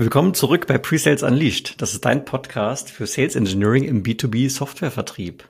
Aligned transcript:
Willkommen 0.00 0.32
zurück 0.32 0.68
bei 0.68 0.78
Presales 0.78 1.24
Unleashed. 1.24 1.82
Das 1.82 1.92
ist 1.92 2.04
dein 2.04 2.24
Podcast 2.24 2.88
für 2.88 3.08
Sales 3.08 3.34
Engineering 3.34 3.82
im 3.82 4.04
B2B 4.04 4.48
Softwarevertrieb. 4.48 5.48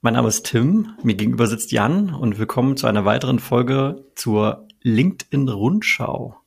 Mein 0.00 0.14
Name 0.14 0.28
ist 0.28 0.46
Tim, 0.46 0.94
mir 1.02 1.14
gegenüber 1.14 1.46
sitzt 1.46 1.70
Jan 1.70 2.14
und 2.14 2.38
willkommen 2.38 2.78
zu 2.78 2.86
einer 2.86 3.04
weiteren 3.04 3.38
Folge 3.38 4.02
zur 4.14 4.66
LinkedIn 4.80 5.50
Rundschau. 5.50 6.38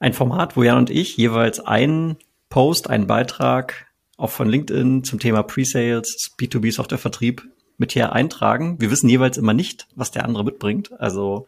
Ein 0.00 0.12
Format, 0.12 0.56
wo 0.56 0.64
Jan 0.64 0.78
und 0.78 0.90
ich 0.90 1.16
jeweils 1.16 1.60
einen 1.60 2.16
Post, 2.48 2.90
einen 2.90 3.06
Beitrag 3.06 3.86
auch 4.16 4.30
von 4.30 4.48
LinkedIn 4.48 5.04
zum 5.04 5.20
Thema 5.20 5.44
Presales, 5.44 6.34
B2B 6.36 6.72
Softwarevertrieb 6.72 7.44
mit 7.78 7.92
hier 7.92 8.12
eintragen. 8.12 8.80
Wir 8.80 8.90
wissen 8.90 9.08
jeweils 9.08 9.38
immer 9.38 9.54
nicht, 9.54 9.86
was 9.94 10.10
der 10.10 10.24
andere 10.24 10.42
mitbringt. 10.42 10.90
Also 10.98 11.46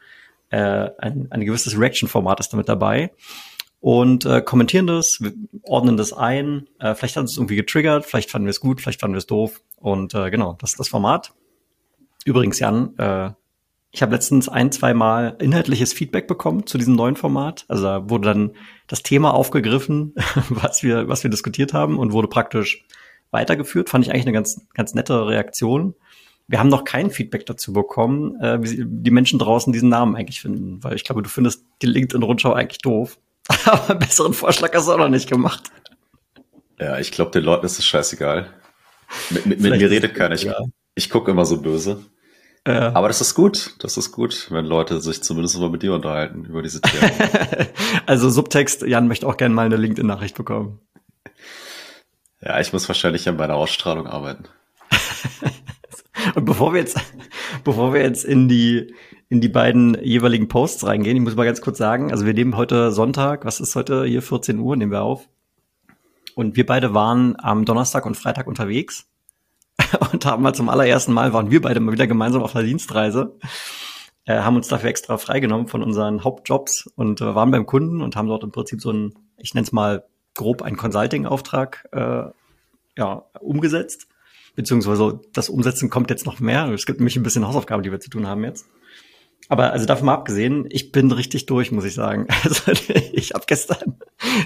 äh, 0.50 0.90
ein, 0.98 1.26
ein 1.30 1.44
gewisses 1.44 1.76
Reaction-Format 1.76 2.38
ist 2.38 2.52
damit 2.52 2.68
dabei 2.68 3.10
und 3.80 4.24
äh, 4.24 4.40
kommentieren 4.42 4.86
das, 4.86 5.18
ordnen 5.62 5.96
das 5.96 6.12
ein. 6.12 6.68
Äh, 6.80 6.94
vielleicht 6.94 7.16
hat 7.16 7.24
es 7.24 7.36
irgendwie 7.36 7.56
getriggert, 7.56 8.04
vielleicht 8.04 8.30
fanden 8.30 8.46
wir 8.46 8.50
es 8.50 8.60
gut, 8.60 8.80
vielleicht 8.80 9.00
fanden 9.00 9.14
wir 9.14 9.18
es 9.18 9.26
doof. 9.26 9.62
Und 9.76 10.14
äh, 10.14 10.30
genau, 10.30 10.56
das 10.60 10.70
ist 10.70 10.80
das 10.80 10.88
Format. 10.88 11.32
Übrigens, 12.24 12.58
Jan, 12.58 12.96
äh, 12.98 13.30
ich 13.90 14.02
habe 14.02 14.12
letztens 14.12 14.48
ein, 14.48 14.70
zwei 14.70 14.92
Mal 14.92 15.36
inhaltliches 15.40 15.92
Feedback 15.92 16.26
bekommen 16.26 16.66
zu 16.66 16.76
diesem 16.76 16.94
neuen 16.94 17.16
Format. 17.16 17.64
Also 17.68 17.84
da 17.84 18.10
wurde 18.10 18.28
dann 18.28 18.50
das 18.86 19.02
Thema 19.02 19.32
aufgegriffen, 19.32 20.14
was 20.50 20.82
wir, 20.82 21.08
was 21.08 21.22
wir 21.22 21.30
diskutiert 21.30 21.72
haben 21.72 21.98
und 21.98 22.12
wurde 22.12 22.28
praktisch 22.28 22.84
weitergeführt. 23.30 23.88
Fand 23.88 24.04
ich 24.04 24.12
eigentlich 24.12 24.26
eine 24.26 24.32
ganz, 24.32 24.66
ganz 24.74 24.94
nette 24.94 25.26
Reaktion. 25.26 25.94
Wir 26.48 26.58
haben 26.58 26.68
noch 26.68 26.84
kein 26.84 27.10
Feedback 27.10 27.46
dazu 27.46 27.72
bekommen, 27.72 28.40
äh, 28.40 28.62
wie 28.62 28.84
die 28.86 29.10
Menschen 29.10 29.38
draußen 29.38 29.72
diesen 29.72 29.90
Namen 29.90 30.16
eigentlich 30.16 30.40
finden, 30.40 30.82
weil 30.82 30.96
ich 30.96 31.04
glaube, 31.04 31.22
du 31.22 31.28
findest 31.28 31.64
die 31.82 31.86
LinkedIn-Rundschau 31.86 32.52
eigentlich 32.52 32.78
doof. 32.78 33.18
Aber 33.64 33.90
einen 33.90 33.98
besseren 33.98 34.34
Vorschlag 34.34 34.72
hast 34.74 34.88
du 34.88 34.92
auch 34.92 34.98
noch 34.98 35.08
nicht 35.08 35.28
gemacht. 35.28 35.70
Ja, 36.78 36.98
ich 36.98 37.10
glaube, 37.10 37.30
den 37.32 37.44
Leuten 37.44 37.66
ist 37.66 37.78
es 37.78 37.86
scheißegal. 37.86 38.52
Mit, 39.30 39.46
mit, 39.46 39.60
mit 39.60 39.78
mir 39.78 39.90
redet 39.90 40.14
keiner. 40.14 40.34
Ich, 40.34 40.44
ja. 40.44 40.56
ich 40.94 41.10
gucke 41.10 41.30
immer 41.30 41.44
so 41.44 41.60
böse. 41.60 42.04
Ja. 42.66 42.94
Aber 42.94 43.08
das 43.08 43.20
ist 43.20 43.34
gut. 43.34 43.74
Das 43.78 43.96
ist 43.96 44.12
gut, 44.12 44.48
wenn 44.50 44.66
Leute 44.66 45.00
sich 45.00 45.22
zumindest 45.22 45.58
mal 45.58 45.70
mit 45.70 45.82
dir 45.82 45.94
unterhalten 45.94 46.44
über 46.44 46.62
diese 46.62 46.80
Themen. 46.80 47.10
also 48.06 48.28
Subtext, 48.28 48.82
Jan 48.82 49.08
möchte 49.08 49.26
auch 49.26 49.36
gerne 49.36 49.54
mal 49.54 49.66
eine 49.66 49.76
LinkedIn-Nachricht 49.76 50.36
bekommen. 50.36 50.80
Ja, 52.40 52.60
ich 52.60 52.72
muss 52.72 52.88
wahrscheinlich 52.88 53.28
an 53.28 53.36
meiner 53.36 53.54
Ausstrahlung 53.54 54.06
arbeiten. 54.06 54.44
Und 56.34 56.44
bevor 56.44 56.72
wir 56.72 56.80
jetzt, 56.80 56.98
bevor 57.64 57.94
wir 57.94 58.02
jetzt 58.02 58.24
in 58.24 58.48
die, 58.48 58.94
in 59.28 59.40
die 59.40 59.48
beiden 59.48 59.96
jeweiligen 60.02 60.48
Posts 60.48 60.86
reingehen. 60.86 61.16
Ich 61.16 61.22
muss 61.22 61.36
mal 61.36 61.44
ganz 61.44 61.60
kurz 61.60 61.78
sagen, 61.78 62.10
also 62.10 62.24
wir 62.24 62.34
nehmen 62.34 62.56
heute 62.56 62.92
Sonntag, 62.92 63.44
was 63.44 63.60
ist 63.60 63.76
heute 63.76 64.04
hier 64.04 64.22
14 64.22 64.58
Uhr, 64.58 64.76
nehmen 64.76 64.92
wir 64.92 65.02
auf. 65.02 65.28
Und 66.34 66.56
wir 66.56 66.64
beide 66.64 66.94
waren 66.94 67.36
am 67.38 67.64
Donnerstag 67.64 68.06
und 68.06 68.16
Freitag 68.16 68.46
unterwegs 68.46 69.06
und 70.12 70.24
haben 70.24 70.42
mal 70.42 70.54
zum 70.54 70.68
allerersten 70.68 71.12
Mal 71.12 71.32
waren 71.32 71.50
wir 71.50 71.60
beide 71.60 71.80
mal 71.80 71.92
wieder 71.92 72.06
gemeinsam 72.06 72.42
auf 72.42 72.54
einer 72.56 72.64
Dienstreise. 72.64 73.36
Äh, 74.24 74.40
haben 74.40 74.56
uns 74.56 74.68
dafür 74.68 74.88
extra 74.88 75.18
freigenommen 75.18 75.68
von 75.68 75.82
unseren 75.82 76.24
Hauptjobs 76.24 76.86
und 76.94 77.20
äh, 77.20 77.34
waren 77.34 77.50
beim 77.50 77.66
Kunden 77.66 78.00
und 78.00 78.16
haben 78.16 78.28
dort 78.28 78.44
im 78.44 78.52
Prinzip 78.52 78.80
so 78.80 78.92
ein, 78.92 79.14
ich 79.36 79.54
nenne 79.54 79.64
es 79.64 79.72
mal 79.72 80.04
grob 80.34 80.62
einen 80.62 80.76
Consulting-Auftrag 80.76 81.88
äh, 81.92 82.24
ja, 82.96 83.24
umgesetzt. 83.40 84.06
Beziehungsweise 84.54 85.20
das 85.32 85.48
Umsetzen 85.48 85.90
kommt 85.90 86.10
jetzt 86.10 86.26
noch 86.26 86.40
mehr. 86.40 86.68
Es 86.70 86.86
gibt 86.86 86.98
nämlich 86.98 87.16
ein 87.16 87.22
bisschen 87.22 87.46
Hausaufgaben, 87.46 87.82
die 87.82 87.92
wir 87.92 88.00
zu 88.00 88.10
tun 88.10 88.26
haben 88.26 88.44
jetzt. 88.44 88.66
Aber 89.50 89.72
also 89.72 89.86
davon 89.86 90.06
mal 90.06 90.14
abgesehen, 90.14 90.66
ich 90.68 90.92
bin 90.92 91.10
richtig 91.10 91.46
durch, 91.46 91.72
muss 91.72 91.84
ich 91.84 91.94
sagen. 91.94 92.26
Also 92.44 92.72
ich 93.12 93.32
habe 93.32 93.44
gestern 93.46 93.96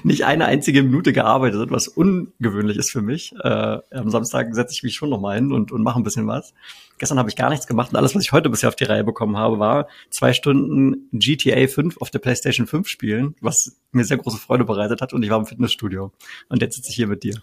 nicht 0.02 0.24
eine 0.24 0.46
einzige 0.46 0.82
Minute 0.82 1.12
gearbeitet, 1.12 1.70
was 1.70 1.88
ungewöhnlich 1.88 2.76
ist 2.76 2.90
für 2.90 3.02
mich. 3.02 3.34
Äh, 3.42 3.78
am 3.90 4.10
Samstag 4.10 4.54
setze 4.54 4.74
ich 4.74 4.82
mich 4.82 4.94
schon 4.94 5.10
noch 5.10 5.20
mal 5.20 5.36
hin 5.36 5.52
und, 5.52 5.72
und 5.72 5.82
mache 5.82 6.00
ein 6.00 6.02
bisschen 6.02 6.26
was. 6.26 6.54
Gestern 6.98 7.18
habe 7.18 7.28
ich 7.28 7.36
gar 7.36 7.50
nichts 7.50 7.66
gemacht 7.66 7.90
und 7.90 7.96
alles, 7.96 8.14
was 8.14 8.22
ich 8.22 8.32
heute 8.32 8.48
bisher 8.48 8.68
auf 8.68 8.76
die 8.76 8.84
Reihe 8.84 9.04
bekommen 9.04 9.36
habe, 9.36 9.58
war 9.58 9.88
zwei 10.10 10.32
Stunden 10.32 11.08
GTA 11.12 11.66
5 11.66 11.98
auf 11.98 12.10
der 12.10 12.18
PlayStation 12.20 12.66
5 12.66 12.88
spielen, 12.88 13.34
was 13.40 13.76
mir 13.92 14.04
sehr 14.04 14.18
große 14.18 14.38
Freude 14.38 14.64
bereitet 14.64 15.00
hat 15.00 15.12
und 15.12 15.22
ich 15.22 15.30
war 15.30 15.38
im 15.38 15.46
Fitnessstudio. 15.46 16.12
Und 16.48 16.62
jetzt 16.62 16.76
sitze 16.76 16.90
ich 16.90 16.96
hier 16.96 17.08
mit 17.08 17.22
dir. 17.22 17.42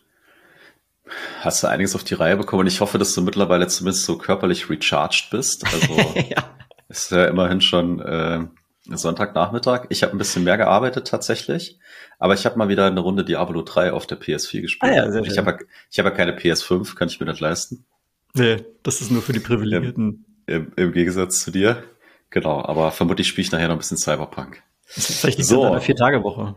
Hast 1.41 1.63
du 1.63 1.67
einiges 1.67 1.95
auf 1.95 2.03
die 2.03 2.13
Reihe 2.13 2.37
bekommen 2.37 2.61
und 2.61 2.67
ich 2.67 2.81
hoffe, 2.81 2.97
dass 2.97 3.13
du 3.13 3.21
mittlerweile 3.21 3.67
zumindest 3.67 4.05
so 4.05 4.17
körperlich 4.17 4.69
recharged 4.69 5.29
bist. 5.31 5.65
Also 5.65 5.93
ja. 6.29 6.43
Ist 6.89 7.11
ja 7.11 7.25
immerhin 7.25 7.61
schon 7.61 7.99
äh, 7.99 8.45
Sonntagnachmittag. 8.85 9.85
Ich 9.89 10.03
habe 10.03 10.13
ein 10.13 10.17
bisschen 10.17 10.43
mehr 10.43 10.57
gearbeitet 10.57 11.07
tatsächlich, 11.07 11.79
aber 12.17 12.33
ich 12.33 12.45
habe 12.45 12.57
mal 12.57 12.67
wieder 12.67 12.87
eine 12.87 12.99
Runde 12.99 13.23
Diablo 13.23 13.61
3 13.61 13.93
auf 13.93 14.07
der 14.07 14.19
PS4 14.19 14.61
gespielt. 14.61 14.91
Ah, 14.91 14.95
ja, 14.95 15.11
sehr 15.11 15.23
ich 15.23 15.37
habe 15.37 15.59
ich 15.91 15.99
hab 15.99 16.05
ja 16.05 16.11
keine 16.11 16.35
PS5, 16.35 16.95
kann 16.95 17.07
ich 17.07 17.19
mir 17.19 17.27
nicht 17.27 17.39
leisten. 17.39 17.85
Nee, 18.33 18.65
das 18.83 19.01
ist 19.01 19.11
nur 19.11 19.21
für 19.21 19.33
die 19.33 19.39
Privilegierten. 19.39 20.25
Im, 20.47 20.71
im, 20.75 20.91
Gegensatz 20.91 21.43
zu 21.43 21.51
dir. 21.51 21.83
Genau, 22.31 22.63
aber 22.63 22.91
vermutlich 22.91 23.27
spiele 23.27 23.45
ich 23.45 23.51
nachher 23.51 23.67
noch 23.67 23.75
ein 23.75 23.79
bisschen 23.79 23.97
Cyberpunk. 23.97 24.63
Das 24.95 25.09
ist 25.09 25.21
vielleicht 25.21 25.43
so. 25.45 25.63
eine 25.63 25.81
Vier-Tage-Woche. 25.81 26.55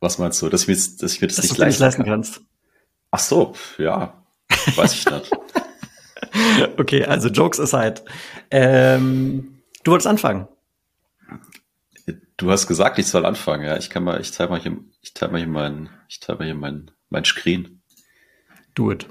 Was 0.00 0.18
meinst 0.18 0.42
du, 0.42 0.48
dass 0.48 0.62
ich 0.62 0.68
mir, 0.68 0.74
das, 0.74 0.96
dass 0.96 1.10
nicht, 1.12 1.58
leisten, 1.58 1.66
nicht 1.68 1.78
leisten 1.78 2.04
kannst? 2.04 2.40
Ach 3.12 3.20
so, 3.20 3.54
ja, 3.78 4.24
weiß 4.74 4.94
ich 4.94 5.06
nicht. 5.06 5.30
okay, 6.78 7.04
also 7.04 7.28
Jokes 7.28 7.60
aside. 7.60 8.02
Ähm, 8.50 9.58
du 9.84 9.90
wolltest 9.90 10.06
anfangen. 10.06 10.48
Du 12.36 12.50
hast 12.50 12.66
gesagt, 12.66 12.98
ich 12.98 13.06
soll 13.06 13.24
anfangen, 13.24 13.64
ja. 13.64 13.76
Ich 13.76 13.90
kann 13.90 14.04
mal, 14.04 14.20
ich 14.20 14.32
teile 14.32 14.50
mal 14.50 14.60
hier, 14.60 14.76
ich 15.00 15.14
teile 15.14 15.32
mal 15.32 15.38
hier 15.38 15.48
mein, 15.48 15.90
ich 16.08 16.20
teile 16.20 16.38
mal 16.38 16.44
hier 16.44 16.54
mein, 16.54 16.90
mein 17.10 17.24
Screen. 17.24 17.82
Do 18.74 18.90
it. 18.90 19.06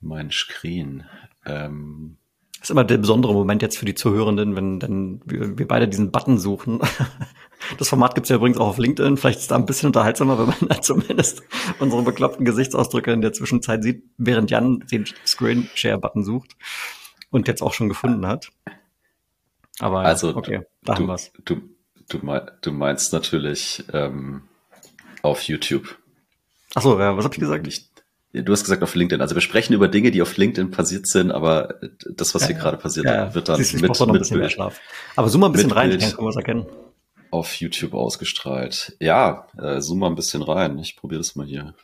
Mein 0.00 0.30
Screen. 0.30 1.04
Ähm, 1.44 2.16
das 2.54 2.68
ist 2.68 2.70
immer 2.70 2.84
der 2.84 2.98
besondere 2.98 3.34
Moment 3.34 3.60
jetzt 3.60 3.76
für 3.76 3.86
die 3.86 3.94
Zuhörenden, 3.94 4.54
wenn 4.54 4.78
dann 4.78 5.20
wir, 5.24 5.58
wir 5.58 5.66
beide 5.66 5.88
diesen 5.88 6.12
Button 6.12 6.38
suchen. 6.38 6.80
Das 7.78 7.88
Format 7.88 8.14
gibt's 8.14 8.30
ja 8.30 8.36
übrigens 8.36 8.58
auch 8.58 8.68
auf 8.68 8.78
LinkedIn. 8.78 9.16
Vielleicht 9.16 9.38
ist 9.38 9.42
es 9.44 9.48
da 9.48 9.56
ein 9.56 9.66
bisschen 9.66 9.88
unterhaltsamer, 9.88 10.38
wenn 10.38 10.46
man 10.46 10.68
da 10.68 10.80
zumindest 10.80 11.42
unsere 11.78 12.02
bekloppten 12.02 12.44
Gesichtsausdrücke 12.44 13.12
in 13.12 13.20
der 13.20 13.32
Zwischenzeit 13.32 13.82
sieht, 13.82 14.04
während 14.16 14.50
Jan 14.50 14.80
den 14.90 15.06
Screen-Share-Button 15.26 16.24
sucht 16.24 16.56
und 17.30 17.48
jetzt 17.48 17.62
auch 17.62 17.72
schon 17.72 17.88
gefunden 17.88 18.26
hat. 18.26 18.50
Aber 19.78 20.00
also, 20.00 20.36
okay, 20.36 20.62
da 20.82 20.94
du, 20.94 21.02
haben 21.02 21.08
wir's. 21.08 21.32
Du, 21.44 21.60
du, 22.08 22.20
du 22.60 22.72
meinst 22.72 23.12
natürlich 23.12 23.84
ähm, 23.92 24.42
auf 25.22 25.42
YouTube. 25.42 25.98
Ach 26.74 26.82
so, 26.82 26.98
ja, 26.98 27.16
was 27.16 27.24
habe 27.24 27.34
ich 27.34 27.40
gesagt? 27.40 27.64
Nicht, 27.64 27.92
Du 28.32 28.50
hast 28.50 28.64
gesagt 28.64 28.82
auf 28.82 28.94
LinkedIn. 28.94 29.20
Also 29.20 29.34
wir 29.34 29.42
sprechen 29.42 29.74
über 29.74 29.88
Dinge, 29.88 30.10
die 30.10 30.22
auf 30.22 30.38
LinkedIn 30.38 30.70
passiert 30.70 31.06
sind, 31.06 31.30
aber 31.30 31.80
das, 32.08 32.34
was 32.34 32.42
ja, 32.42 32.48
hier 32.48 32.56
gerade 32.56 32.78
passiert, 32.78 33.04
ja, 33.04 33.34
wird 33.34 33.50
dann 33.50 33.56
Siehst, 33.56 33.74
mit, 33.74 33.82
mit, 33.82 34.30
mit 34.30 34.52
Schlaf. 34.52 34.80
Aber 35.16 35.28
zoom 35.28 35.42
mal 35.42 35.48
ein 35.48 35.52
bisschen 35.52 35.70
rein, 35.70 35.90
Bild 35.90 36.00
kann 36.00 36.24
man 36.24 36.30
es 36.30 36.36
erkennen. 36.36 36.66
Auf 37.32 37.54
YouTube 37.56 37.94
ausgestrahlt. 37.94 38.96
Ja, 39.00 39.48
äh, 39.58 39.80
zoom 39.80 40.00
mal 40.00 40.08
ein 40.08 40.14
bisschen 40.14 40.42
rein. 40.42 40.78
Ich 40.78 40.96
probiere 40.96 41.20
das 41.20 41.34
mal 41.34 41.46
hier. 41.46 41.74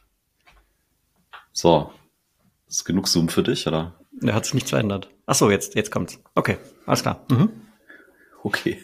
So. 1.53 1.91
Ist 2.69 2.85
genug 2.85 3.09
Zoom 3.09 3.29
für 3.29 3.43
dich, 3.43 3.67
oder? 3.67 3.99
Der 4.13 4.35
hat 4.35 4.45
sich 4.45 4.55
nichts 4.55 4.71
verändert. 4.71 5.09
Ach 5.27 5.35
so, 5.35 5.51
jetzt, 5.51 5.75
jetzt 5.75 5.91
kommt's. 5.91 6.21
Okay, 6.35 6.59
alles 6.87 7.03
klar. 7.03 7.25
Mhm. 7.31 7.51
Okay. 8.43 8.79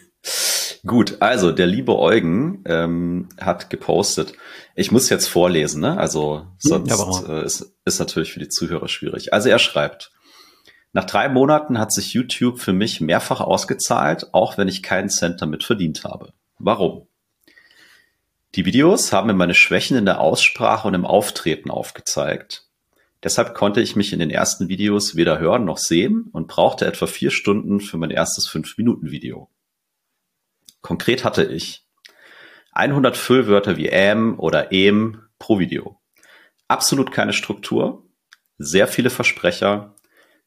Gut, 0.85 1.17
also 1.19 1.51
der 1.51 1.67
liebe 1.67 1.97
Eugen 1.97 2.63
ähm, 2.65 3.29
hat 3.39 3.69
gepostet. 3.69 4.33
Ich 4.75 4.91
muss 4.91 5.09
jetzt 5.09 5.27
vorlesen, 5.27 5.81
ne? 5.81 5.97
Also 5.97 6.41
hm, 6.41 6.47
sonst 6.57 6.89
ja, 6.89 7.41
äh, 7.41 7.45
ist, 7.45 7.75
ist 7.85 7.99
natürlich 7.99 8.33
für 8.33 8.39
die 8.39 8.49
Zuhörer 8.49 8.87
schwierig. 8.87 9.33
Also 9.33 9.49
er 9.49 9.59
schreibt, 9.59 10.11
nach 10.93 11.05
drei 11.05 11.27
Monaten 11.27 11.79
hat 11.79 11.91
sich 11.91 12.13
YouTube 12.13 12.59
für 12.59 12.73
mich 12.73 13.01
mehrfach 13.01 13.41
ausgezahlt, 13.41 14.33
auch 14.33 14.57
wenn 14.57 14.67
ich 14.67 14.83
keinen 14.83 15.09
Cent 15.09 15.41
damit 15.41 15.63
verdient 15.63 16.03
habe. 16.03 16.33
Warum? 16.57 17.07
Die 18.55 18.65
Videos 18.65 19.11
haben 19.11 19.27
mir 19.27 19.33
meine 19.33 19.53
Schwächen 19.53 19.97
in 19.97 20.05
der 20.05 20.21
Aussprache 20.21 20.87
und 20.87 20.93
im 20.93 21.05
Auftreten 21.05 21.69
aufgezeigt. 21.69 22.67
Deshalb 23.23 23.55
konnte 23.55 23.81
ich 23.81 23.95
mich 23.95 24.13
in 24.13 24.19
den 24.19 24.29
ersten 24.29 24.67
Videos 24.69 25.15
weder 25.15 25.39
hören 25.39 25.65
noch 25.65 25.77
sehen 25.77 26.29
und 26.31 26.47
brauchte 26.47 26.85
etwa 26.85 27.07
vier 27.07 27.31
Stunden 27.31 27.79
für 27.79 27.97
mein 27.97 28.11
erstes 28.11 28.47
fünf 28.47 28.77
minuten 28.77 29.11
video 29.11 29.49
Konkret 30.85 31.23
hatte 31.23 31.43
ich 31.43 31.83
100 32.73 33.17
Füllwörter 33.17 33.75
wie 33.75 33.87
ähm 33.87 34.39
oder 34.39 34.71
em 34.71 35.19
pro 35.39 35.57
Video. 35.57 35.99
Absolut 36.67 37.11
keine 37.11 37.33
Struktur, 37.33 38.07
sehr 38.59 38.87
viele 38.87 39.09
Versprecher, 39.09 39.95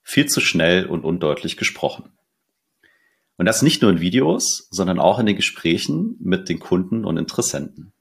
viel 0.00 0.26
zu 0.26 0.40
schnell 0.40 0.86
und 0.86 1.02
undeutlich 1.02 1.56
gesprochen. 1.56 2.16
Und 3.38 3.46
das 3.46 3.62
nicht 3.62 3.80
nur 3.80 3.90
in 3.90 4.00
Videos, 4.00 4.68
sondern 4.70 4.98
auch 4.98 5.18
in 5.18 5.26
den 5.26 5.36
Gesprächen 5.36 6.16
mit 6.20 6.48
den 6.48 6.58
Kunden 6.58 7.04
und 7.04 7.16
Interessenten. 7.16 7.92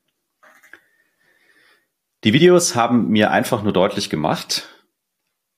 Die 2.23 2.33
Videos 2.33 2.75
haben 2.75 3.09
mir 3.09 3.31
einfach 3.31 3.61
nur 3.61 3.71
deutlich 3.71 4.09
gemacht, 4.09 4.67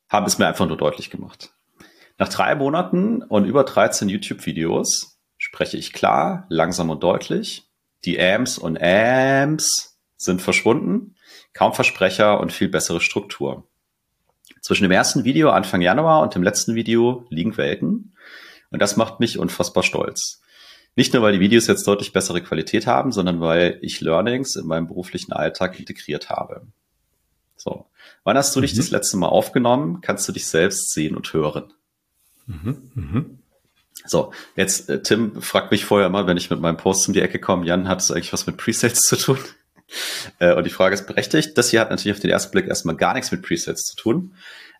haben 0.09 0.25
es 0.25 0.37
mir 0.37 0.47
einfach 0.47 0.67
nur 0.67 0.77
deutlich 0.77 1.09
gemacht. 1.09 1.53
Nach 2.17 2.27
drei 2.27 2.53
Monaten 2.55 3.23
und 3.23 3.45
über 3.45 3.63
13 3.63 4.09
YouTube-Videos 4.09 5.17
spreche 5.37 5.77
ich 5.77 5.93
klar, 5.93 6.45
langsam 6.49 6.89
und 6.89 7.01
deutlich, 7.01 7.63
Die 8.03 8.19
Amps 8.19 8.57
und 8.57 8.77
Amps 8.81 9.97
sind 10.17 10.41
verschwunden. 10.41 11.15
Kaum 11.53 11.73
Versprecher 11.73 12.39
und 12.41 12.51
viel 12.51 12.67
bessere 12.67 12.99
Struktur. 12.99 13.67
Zwischen 14.61 14.83
dem 14.83 14.91
ersten 14.91 15.23
Video 15.23 15.49
Anfang 15.51 15.81
Januar 15.81 16.21
und 16.21 16.35
dem 16.35 16.43
letzten 16.43 16.75
Video 16.75 17.25
liegen 17.29 17.55
Welten. 17.55 18.13
Und 18.71 18.81
das 18.81 18.97
macht 18.97 19.19
mich 19.19 19.37
unfassbar 19.37 19.83
stolz. 19.83 20.41
Nicht 20.95 21.13
nur, 21.13 21.23
weil 21.23 21.33
die 21.33 21.39
Videos 21.39 21.67
jetzt 21.67 21.87
deutlich 21.87 22.13
bessere 22.13 22.41
Qualität 22.41 22.87
haben, 22.87 23.11
sondern 23.11 23.39
weil 23.39 23.79
ich 23.81 24.01
Learnings 24.01 24.55
in 24.55 24.67
meinem 24.67 24.87
beruflichen 24.87 25.33
Alltag 25.33 25.79
integriert 25.79 26.29
habe. 26.29 26.63
So. 27.55 27.85
Wann 28.23 28.37
hast 28.37 28.55
du 28.55 28.59
mhm. 28.59 28.63
dich 28.63 28.75
das 28.75 28.91
letzte 28.91 29.17
Mal 29.17 29.27
aufgenommen? 29.27 30.01
Kannst 30.01 30.27
du 30.27 30.31
dich 30.31 30.47
selbst 30.47 30.91
sehen 30.93 31.15
und 31.15 31.31
hören? 31.33 31.73
Mhm. 32.47 32.91
Mhm. 32.95 33.39
So, 34.05 34.33
jetzt 34.55 34.89
äh, 34.89 35.01
Tim 35.01 35.41
fragt 35.41 35.71
mich 35.71 35.85
vorher 35.85 36.07
immer, 36.07 36.25
wenn 36.25 36.37
ich 36.37 36.49
mit 36.49 36.59
meinem 36.61 36.77
Post 36.77 37.07
um 37.07 37.13
die 37.13 37.21
Ecke 37.21 37.39
komme, 37.39 37.65
Jan, 37.65 37.87
hat 37.87 38.01
es 38.01 38.11
eigentlich 38.11 38.33
was 38.33 38.47
mit 38.47 38.57
Presets 38.57 39.01
zu 39.01 39.17
tun? 39.17 39.37
äh, 40.39 40.53
und 40.53 40.65
die 40.65 40.71
Frage 40.71 40.95
ist 40.95 41.05
berechtigt. 41.05 41.57
Das 41.57 41.69
hier 41.69 41.81
hat 41.81 41.89
natürlich 41.89 42.15
auf 42.15 42.21
den 42.21 42.31
ersten 42.31 42.51
Blick 42.51 42.67
erstmal 42.67 42.95
gar 42.95 43.13
nichts 43.13 43.31
mit 43.31 43.41
Presets 43.41 43.83
zu 43.83 43.95
tun. 43.95 44.33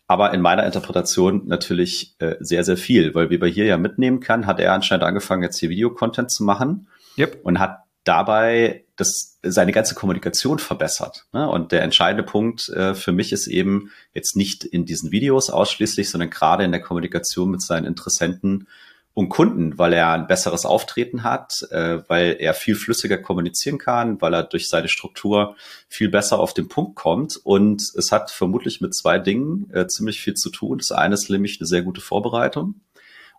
Aber 0.10 0.34
in 0.34 0.42
meiner 0.42 0.66
Interpretation 0.66 1.44
natürlich 1.46 2.16
äh, 2.18 2.36
sehr, 2.40 2.64
sehr 2.64 2.78
viel, 2.78 3.14
weil 3.14 3.30
wie 3.30 3.38
man 3.38 3.52
hier 3.52 3.66
ja 3.66 3.78
mitnehmen 3.78 4.20
kann, 4.20 4.48
hat 4.48 4.60
er 4.60 4.74
anscheinend 4.74 5.04
angefangen, 5.04 5.44
jetzt 5.44 5.60
hier 5.60 5.70
Videocontent 5.70 6.32
zu 6.32 6.44
machen 6.44 6.88
yep. 7.16 7.40
und 7.44 7.60
hat 7.60 7.84
dabei 8.06 8.86
das, 8.96 9.38
seine 9.44 9.72
ganze 9.72 9.94
Kommunikation 9.94 10.58
verbessert. 10.58 11.28
Ne? 11.32 11.48
Und 11.48 11.72
der 11.72 11.84
entscheidende 11.84 12.24
Punkt 12.24 12.70
äh, 12.70 12.96
für 12.96 13.12
mich 13.12 13.32
ist 13.32 13.46
eben 13.46 13.92
jetzt 14.12 14.36
nicht 14.36 14.64
in 14.64 14.84
diesen 14.86 15.12
Videos 15.12 15.52
ausschließlich, 15.52 16.10
sondern 16.10 16.32
gerade 16.32 16.64
in 16.64 16.72
der 16.72 16.82
Kommunikation 16.82 17.52
mit 17.52 17.62
seinen 17.62 17.86
Interessenten 17.86 18.68
und 19.14 19.30
Kunden, 19.30 19.78
weil 19.78 19.94
er 19.94 20.12
ein 20.12 20.28
besseres 20.28 20.66
Auftreten 20.66 21.24
hat, 21.24 21.66
äh, 21.72 22.00
weil 22.08 22.38
er 22.40 22.54
viel 22.54 22.76
flüssiger 22.76 23.18
kommunizieren 23.18 23.78
kann, 23.78 24.22
weil 24.22 24.34
er 24.34 24.44
durch 24.44 24.70
seine 24.70 24.88
Struktur 24.88 25.56
viel 25.88 26.10
besser 26.10 26.40
auf 26.40 26.54
den 26.54 26.68
Punkt 26.68 26.96
kommt. 26.96 27.38
Und 27.44 27.82
es 27.98 28.12
hat 28.12 28.32
vermutlich 28.32 28.82
mit 28.82 28.96
zwei 28.96 29.20
Dingen 29.20 29.70
äh, 29.74 29.88
ziemlich 29.88 30.22
viel 30.22 30.36
zu 30.36 30.50
tun. 30.50 30.78
Das 30.78 30.92
eine 30.92 31.16
ist 31.16 31.30
nämlich 31.30 31.60
eine 31.60 31.68
sehr 31.68 31.82
gute 31.82 32.02
Vorbereitung. 32.02 32.82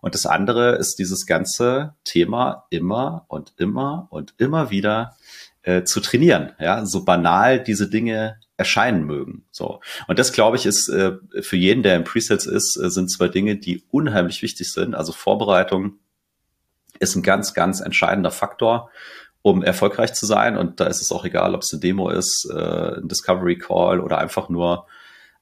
Und 0.01 0.15
das 0.15 0.25
andere 0.25 0.75
ist 0.75 0.97
dieses 0.99 1.25
ganze 1.25 1.93
Thema 2.03 2.65
immer 2.69 3.25
und 3.27 3.53
immer 3.57 4.07
und 4.09 4.33
immer 4.37 4.71
wieder 4.71 5.15
äh, 5.61 5.83
zu 5.83 5.99
trainieren. 5.99 6.53
Ja, 6.59 6.85
so 6.85 7.05
banal 7.05 7.63
diese 7.63 7.89
Dinge 7.89 8.39
erscheinen 8.61 9.05
mögen. 9.05 9.45
So. 9.49 9.81
Und 10.07 10.19
das, 10.19 10.33
glaube 10.33 10.55
ich, 10.55 10.67
ist 10.67 10.87
äh, 10.89 11.13
für 11.41 11.57
jeden, 11.57 11.81
der 11.81 11.95
im 11.95 12.03
Presets 12.03 12.45
ist, 12.45 12.77
äh, 12.77 12.91
sind 12.91 13.09
zwei 13.09 13.27
Dinge, 13.27 13.55
die 13.55 13.83
unheimlich 13.89 14.43
wichtig 14.43 14.71
sind. 14.71 14.93
Also 14.93 15.11
Vorbereitung 15.11 15.97
ist 16.99 17.15
ein 17.15 17.23
ganz, 17.23 17.55
ganz 17.55 17.81
entscheidender 17.81 18.29
Faktor, 18.29 18.91
um 19.41 19.63
erfolgreich 19.63 20.13
zu 20.13 20.27
sein. 20.27 20.57
Und 20.57 20.79
da 20.79 20.85
ist 20.85 21.01
es 21.01 21.11
auch 21.11 21.25
egal, 21.25 21.55
ob 21.55 21.63
es 21.63 21.73
eine 21.73 21.79
Demo 21.79 22.09
ist, 22.09 22.47
äh, 22.53 22.99
ein 22.99 23.07
Discovery 23.07 23.57
Call 23.57 23.99
oder 23.99 24.19
einfach 24.19 24.47
nur 24.47 24.85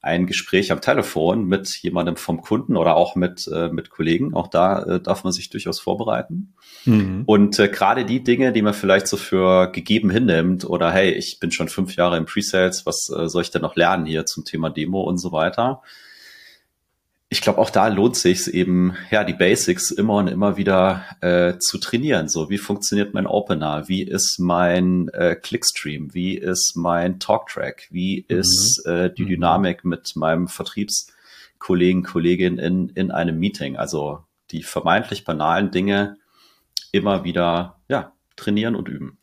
ein 0.02 0.28
Gespräch 0.28 0.72
am 0.72 0.80
Telefon 0.80 1.46
mit 1.46 1.68
jemandem 1.82 2.16
vom 2.16 2.42
Kunden 2.42 2.78
oder 2.78 2.96
auch 2.96 3.16
mit, 3.16 3.50
äh, 3.54 3.68
mit 3.68 3.90
Kollegen. 3.90 4.34
Auch 4.34 4.48
da 4.48 4.84
äh, 4.84 5.02
darf 5.02 5.26
man 5.26 5.34
sich 5.34 5.50
durchaus 5.50 5.80
vorbereiten. 5.80 6.54
Mhm. 6.86 7.24
Und 7.26 7.60
äh, 7.60 7.68
gerade 7.68 8.06
die 8.06 8.24
Dinge, 8.24 8.54
die 8.54 8.62
man 8.62 8.74
vielleicht 8.74 9.08
so 9.08 9.18
für 9.18 9.72
gegeben 9.72 10.10
hinnimmt 10.10 10.64
oder 10.64 10.92
hey, 10.92 11.12
ich 11.12 11.40
bin 11.40 11.52
schon 11.52 11.68
fünf 11.68 11.96
Jahre 11.98 12.18
im 12.18 12.26
Presales, 12.26 12.86
was 12.86 13.10
äh, 13.10 13.28
soll 13.28 13.42
ich 13.42 13.52
denn 13.52 13.62
noch 13.62 13.76
lernen 13.76 14.06
hier 14.06 14.26
zum 14.26 14.46
Thema 14.46 14.70
Demo 14.70 15.02
und 15.02 15.18
so 15.18 15.34
weiter? 15.34 15.82
Ich 17.32 17.42
glaube, 17.42 17.60
auch 17.60 17.70
da 17.70 17.88
lohnt 17.88 18.16
sich 18.16 18.52
eben, 18.52 18.96
ja, 19.12 19.24
die 19.24 19.34
Basics 19.34 19.92
immer 19.92 20.16
und 20.16 20.28
immer 20.28 20.58
wieder 20.58 21.06
äh, 21.22 21.60
zu 21.60 21.78
trainieren. 21.78 22.28
So, 22.28 22.50
wie 22.50 22.58
funktioniert 22.58 23.14
mein 23.14 23.28
Opener? 23.28 23.88
Wie 23.88 24.02
ist 24.02 24.40
mein 24.40 25.10
äh, 25.10 25.36
Clickstream? 25.36 26.14
Wie 26.16 26.36
ist 26.36 26.74
mein 26.76 27.20
Talktrack? 27.20 27.88
Wie 27.92 28.26
mhm. 28.28 28.36
ist 28.36 28.84
äh, 28.88 29.14
die 29.14 29.26
mhm. 29.26 29.30
Dynamik 29.30 29.86
mit 29.86 30.16
meinem 30.16 30.48
Vertriebskollegen, 30.48 32.04
Kollegin 32.04 32.58
in, 32.58 32.90
in 32.90 33.12
einem 33.12 33.38
Meeting? 33.38 33.78
Also 33.78 34.24
die 34.50 34.64
vermeintlich 34.64 35.24
banalen 35.24 35.70
Dinge 35.70 36.18
immer 36.92 37.24
wieder, 37.24 37.80
ja, 37.90 38.14
trainieren 38.38 38.76
und 38.76 38.88
üben. 38.88 39.20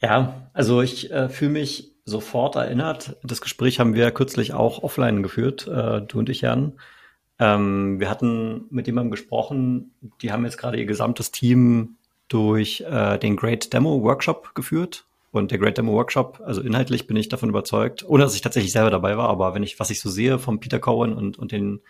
Ja, 0.00 0.50
also 0.54 0.80
ich 0.80 1.10
äh, 1.10 1.28
fühle 1.28 1.50
mich 1.50 1.92
sofort 2.06 2.56
erinnert. 2.56 3.16
Das 3.22 3.42
Gespräch 3.42 3.80
haben 3.80 3.92
wir 3.92 4.10
kürzlich 4.12 4.54
auch 4.54 4.82
offline 4.82 5.22
geführt, 5.22 5.66
äh, 5.66 6.00
du 6.00 6.20
und 6.20 6.30
ich, 6.30 6.40
Jan. 6.40 6.78
Ähm, 7.38 8.00
wir 8.00 8.10
hatten 8.10 8.66
mit 8.70 8.86
jemandem 8.86 9.10
gesprochen, 9.10 9.92
die 10.22 10.32
haben 10.32 10.44
jetzt 10.44 10.58
gerade 10.58 10.78
ihr 10.78 10.86
gesamtes 10.86 11.30
Team 11.30 11.96
durch 12.28 12.80
äh, 12.80 13.18
den 13.18 13.36
Great 13.36 13.72
Demo 13.72 14.02
Workshop 14.02 14.54
geführt. 14.54 15.04
Und 15.30 15.50
der 15.50 15.58
Great 15.58 15.76
Demo 15.76 15.92
Workshop, 15.92 16.40
also 16.44 16.62
inhaltlich 16.62 17.06
bin 17.06 17.16
ich 17.16 17.28
davon 17.28 17.50
überzeugt, 17.50 18.04
ohne 18.08 18.24
dass 18.24 18.34
ich 18.34 18.40
tatsächlich 18.40 18.72
selber 18.72 18.90
dabei 18.90 19.16
war, 19.18 19.28
aber 19.28 19.54
wenn 19.54 19.62
ich, 19.62 19.78
was 19.78 19.90
ich 19.90 20.00
so 20.00 20.08
sehe 20.08 20.38
vom 20.38 20.58
Peter 20.58 20.78
Cohen 20.78 21.12
und, 21.12 21.38
und 21.38 21.52
den 21.52 21.80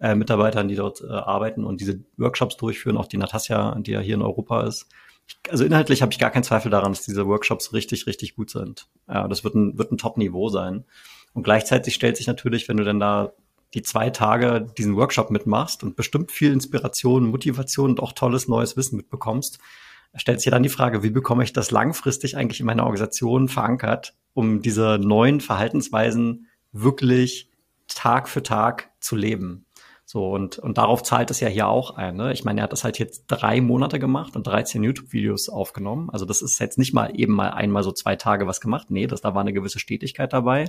äh, 0.00 0.14
Mitarbeitern, 0.14 0.68
die 0.68 0.76
dort 0.76 1.02
äh, 1.02 1.08
arbeiten 1.08 1.64
und 1.64 1.80
diese 1.80 2.00
Workshops 2.16 2.56
durchführen, 2.56 2.96
auch 2.96 3.06
die 3.06 3.18
Natasja, 3.18 3.76
die 3.78 3.90
ja 3.92 4.00
hier 4.00 4.14
in 4.14 4.22
Europa 4.22 4.62
ist. 4.62 4.86
Ich, 5.28 5.36
also 5.50 5.64
inhaltlich 5.64 6.00
habe 6.00 6.10
ich 6.10 6.18
gar 6.18 6.30
keinen 6.30 6.42
Zweifel 6.42 6.70
daran, 6.70 6.92
dass 6.92 7.04
diese 7.04 7.26
Workshops 7.26 7.74
richtig, 7.74 8.06
richtig 8.06 8.34
gut 8.34 8.50
sind. 8.50 8.88
Ja, 9.06 9.28
das 9.28 9.44
wird 9.44 9.54
ein, 9.54 9.76
wird 9.76 9.92
ein 9.92 9.98
Top-Niveau 9.98 10.48
sein. 10.48 10.84
Und 11.34 11.42
gleichzeitig 11.42 11.94
stellt 11.94 12.16
sich 12.16 12.26
natürlich, 12.26 12.66
wenn 12.68 12.78
du 12.78 12.84
denn 12.84 12.98
da 12.98 13.32
die 13.74 13.82
zwei 13.82 14.10
Tage 14.10 14.66
diesen 14.76 14.96
Workshop 14.96 15.30
mitmachst 15.30 15.82
und 15.82 15.96
bestimmt 15.96 16.32
viel 16.32 16.52
Inspiration, 16.52 17.30
Motivation 17.30 17.90
und 17.90 18.00
auch 18.00 18.12
tolles 18.12 18.48
neues 18.48 18.76
Wissen 18.76 18.96
mitbekommst, 18.96 19.58
stellt 20.16 20.40
sich 20.40 20.50
dann 20.50 20.62
die 20.62 20.68
Frage, 20.68 21.02
wie 21.02 21.10
bekomme 21.10 21.44
ich 21.44 21.52
das 21.52 21.70
langfristig 21.70 22.36
eigentlich 22.36 22.60
in 22.60 22.66
meiner 22.66 22.84
Organisation 22.84 23.48
verankert, 23.48 24.14
um 24.34 24.62
diese 24.62 24.98
neuen 24.98 25.40
Verhaltensweisen 25.40 26.48
wirklich 26.72 27.48
Tag 27.86 28.28
für 28.28 28.42
Tag 28.42 28.90
zu 29.00 29.16
leben. 29.16 29.66
So, 30.12 30.28
und, 30.28 30.58
und 30.58 30.76
darauf 30.76 31.04
zahlt 31.04 31.30
es 31.30 31.38
ja 31.38 31.46
hier 31.46 31.68
auch 31.68 31.96
ein. 31.96 32.16
Ne? 32.16 32.32
Ich 32.32 32.44
meine, 32.44 32.60
er 32.60 32.64
hat 32.64 32.72
das 32.72 32.82
halt 32.82 32.98
jetzt 32.98 33.26
drei 33.28 33.60
Monate 33.60 34.00
gemacht 34.00 34.34
und 34.34 34.44
13 34.44 34.82
YouTube-Videos 34.82 35.48
aufgenommen. 35.48 36.10
Also 36.10 36.26
das 36.26 36.42
ist 36.42 36.58
jetzt 36.58 36.78
nicht 36.78 36.92
mal 36.92 37.12
eben 37.14 37.32
mal 37.32 37.50
einmal 37.50 37.84
so 37.84 37.92
zwei 37.92 38.16
Tage 38.16 38.48
was 38.48 38.60
gemacht. 38.60 38.90
Nee, 38.90 39.06
das, 39.06 39.20
da 39.20 39.36
war 39.36 39.42
eine 39.42 39.52
gewisse 39.52 39.78
Stetigkeit 39.78 40.32
dabei 40.32 40.64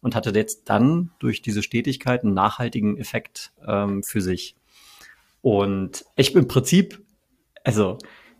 und 0.00 0.16
hatte 0.16 0.30
jetzt 0.30 0.68
dann 0.70 1.12
durch 1.20 1.40
diese 1.40 1.62
Stetigkeit 1.62 2.24
einen 2.24 2.34
nachhaltigen 2.34 2.96
Effekt 2.96 3.52
ähm, 3.64 4.02
für 4.02 4.20
sich. 4.20 4.56
Und 5.40 6.04
ich 6.16 6.32
bin 6.32 6.42
im 6.42 6.48
Prinzip, 6.48 7.00
also 7.62 7.96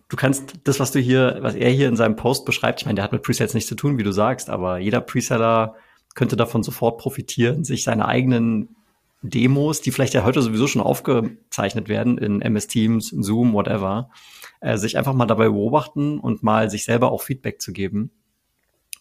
du 0.08 0.16
kannst 0.16 0.54
das, 0.64 0.80
was 0.80 0.90
du 0.90 0.98
hier, 0.98 1.38
was 1.42 1.54
er 1.54 1.70
hier 1.70 1.86
in 1.86 1.94
seinem 1.94 2.16
Post 2.16 2.44
beschreibt, 2.44 2.80
ich 2.80 2.86
meine, 2.86 2.96
der 2.96 3.04
hat 3.04 3.12
mit 3.12 3.22
Presets 3.22 3.54
nichts 3.54 3.68
zu 3.68 3.76
tun, 3.76 3.98
wie 3.98 4.02
du 4.02 4.10
sagst, 4.10 4.50
aber 4.50 4.78
jeder 4.78 5.00
Preseller 5.00 5.76
könnte 6.16 6.34
davon 6.34 6.64
sofort 6.64 6.98
profitieren, 6.98 7.62
sich 7.62 7.84
seine 7.84 8.06
eigenen 8.06 8.74
Demos, 9.22 9.80
die 9.80 9.90
vielleicht 9.90 10.14
ja 10.14 10.24
heute 10.24 10.42
sowieso 10.42 10.66
schon 10.66 10.82
aufgezeichnet 10.82 11.88
werden 11.88 12.18
in 12.18 12.40
MS 12.40 12.68
Teams, 12.68 13.08
Zoom, 13.08 13.52
whatever, 13.52 14.10
äh, 14.60 14.76
sich 14.76 14.96
einfach 14.96 15.12
mal 15.12 15.26
dabei 15.26 15.48
beobachten 15.48 16.18
und 16.18 16.42
mal 16.42 16.70
sich 16.70 16.84
selber 16.84 17.12
auch 17.12 17.22
Feedback 17.22 17.60
zu 17.60 17.72
geben, 17.72 18.10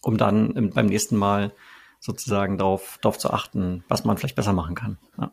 um 0.02 0.18
dann 0.18 0.52
im, 0.52 0.70
beim 0.70 0.86
nächsten 0.86 1.16
Mal 1.16 1.52
sozusagen 2.00 2.58
darauf, 2.58 2.98
darauf 3.02 3.18
zu 3.18 3.30
achten, 3.30 3.84
was 3.88 4.04
man 4.04 4.16
vielleicht 4.16 4.36
besser 4.36 4.52
machen 4.52 4.74
kann. 4.74 4.98
Ja. 5.18 5.32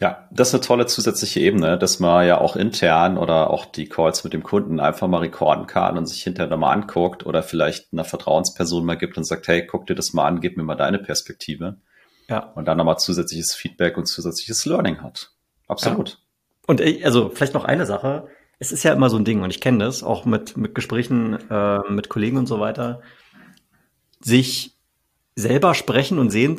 Ja, 0.00 0.28
das 0.32 0.48
ist 0.48 0.54
eine 0.54 0.60
tolle 0.62 0.86
zusätzliche 0.86 1.40
Ebene, 1.40 1.78
dass 1.78 2.00
man 2.00 2.26
ja 2.26 2.38
auch 2.38 2.56
intern 2.56 3.16
oder 3.16 3.50
auch 3.50 3.64
die 3.64 3.88
Calls 3.88 4.24
mit 4.24 4.32
dem 4.32 4.42
Kunden 4.42 4.80
einfach 4.80 5.06
mal 5.06 5.20
rekorden 5.20 5.66
kann 5.66 5.96
und 5.96 6.06
sich 6.06 6.22
hinterher 6.22 6.50
nochmal 6.50 6.76
anguckt 6.76 7.24
oder 7.24 7.42
vielleicht 7.42 7.92
einer 7.92 8.04
Vertrauensperson 8.04 8.84
mal 8.84 8.96
gibt 8.96 9.16
und 9.16 9.24
sagt, 9.24 9.46
hey, 9.46 9.66
guck 9.66 9.86
dir 9.86 9.94
das 9.94 10.12
mal 10.12 10.26
an, 10.26 10.40
gib 10.40 10.56
mir 10.56 10.64
mal 10.64 10.74
deine 10.74 10.98
Perspektive. 10.98 11.78
Ja. 12.28 12.52
Und 12.54 12.66
dann 12.66 12.78
nochmal 12.78 12.98
zusätzliches 12.98 13.54
Feedback 13.54 13.96
und 13.96 14.06
zusätzliches 14.06 14.64
Learning 14.66 15.02
hat. 15.02 15.32
Absolut. 15.66 16.10
Ja. 16.10 16.16
Und 16.66 16.80
also 17.04 17.30
vielleicht 17.30 17.54
noch 17.54 17.64
eine 17.64 17.86
Sache. 17.86 18.28
Es 18.58 18.72
ist 18.72 18.82
ja 18.82 18.92
immer 18.92 19.10
so 19.10 19.16
ein 19.16 19.24
Ding 19.24 19.42
und 19.42 19.50
ich 19.50 19.60
kenne 19.60 19.84
das 19.84 20.02
auch 20.02 20.24
mit, 20.24 20.56
mit 20.56 20.74
Gesprächen 20.74 21.38
äh, 21.50 21.80
mit 21.90 22.08
Kollegen 22.08 22.36
und 22.38 22.46
so 22.46 22.60
weiter, 22.60 23.02
sich 24.20 24.76
selber 25.36 25.74
sprechen 25.74 26.18
und 26.18 26.30
sehen, 26.30 26.58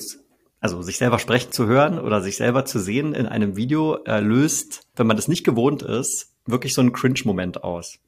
also 0.59 0.81
sich 0.81 0.97
selber 0.97 1.19
sprechen 1.19 1.51
zu 1.51 1.65
hören 1.65 1.99
oder 1.99 2.21
sich 2.21 2.37
selber 2.37 2.65
zu 2.65 2.79
sehen 2.79 3.13
in 3.13 3.25
einem 3.25 3.55
Video 3.55 4.03
äh, 4.05 4.19
löst, 4.19 4.87
wenn 4.95 5.07
man 5.07 5.15
das 5.15 5.27
nicht 5.27 5.45
gewohnt 5.45 5.81
ist, 5.81 6.35
wirklich 6.45 6.73
so 6.73 6.81
einen 6.81 6.93
Cringe-Moment 6.93 7.63
aus. 7.63 7.99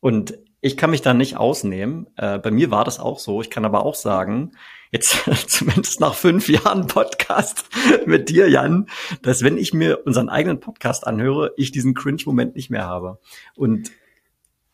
Und 0.00 0.38
ich 0.64 0.78
kann 0.78 0.90
mich 0.90 1.02
da 1.02 1.12
nicht 1.12 1.36
ausnehmen. 1.36 2.06
Äh, 2.16 2.38
bei 2.38 2.50
mir 2.50 2.70
war 2.70 2.86
das 2.86 2.98
auch 2.98 3.18
so. 3.18 3.42
Ich 3.42 3.50
kann 3.50 3.66
aber 3.66 3.84
auch 3.84 3.94
sagen, 3.94 4.52
jetzt 4.90 5.28
zumindest 5.46 6.00
nach 6.00 6.14
fünf 6.14 6.48
Jahren 6.48 6.86
Podcast 6.86 7.66
mit 8.06 8.30
dir, 8.30 8.48
Jan, 8.48 8.86
dass 9.20 9.42
wenn 9.42 9.58
ich 9.58 9.74
mir 9.74 10.06
unseren 10.06 10.30
eigenen 10.30 10.60
Podcast 10.60 11.06
anhöre, 11.06 11.52
ich 11.58 11.70
diesen 11.70 11.92
Cringe-Moment 11.92 12.56
nicht 12.56 12.70
mehr 12.70 12.86
habe. 12.86 13.20
Und, 13.54 13.90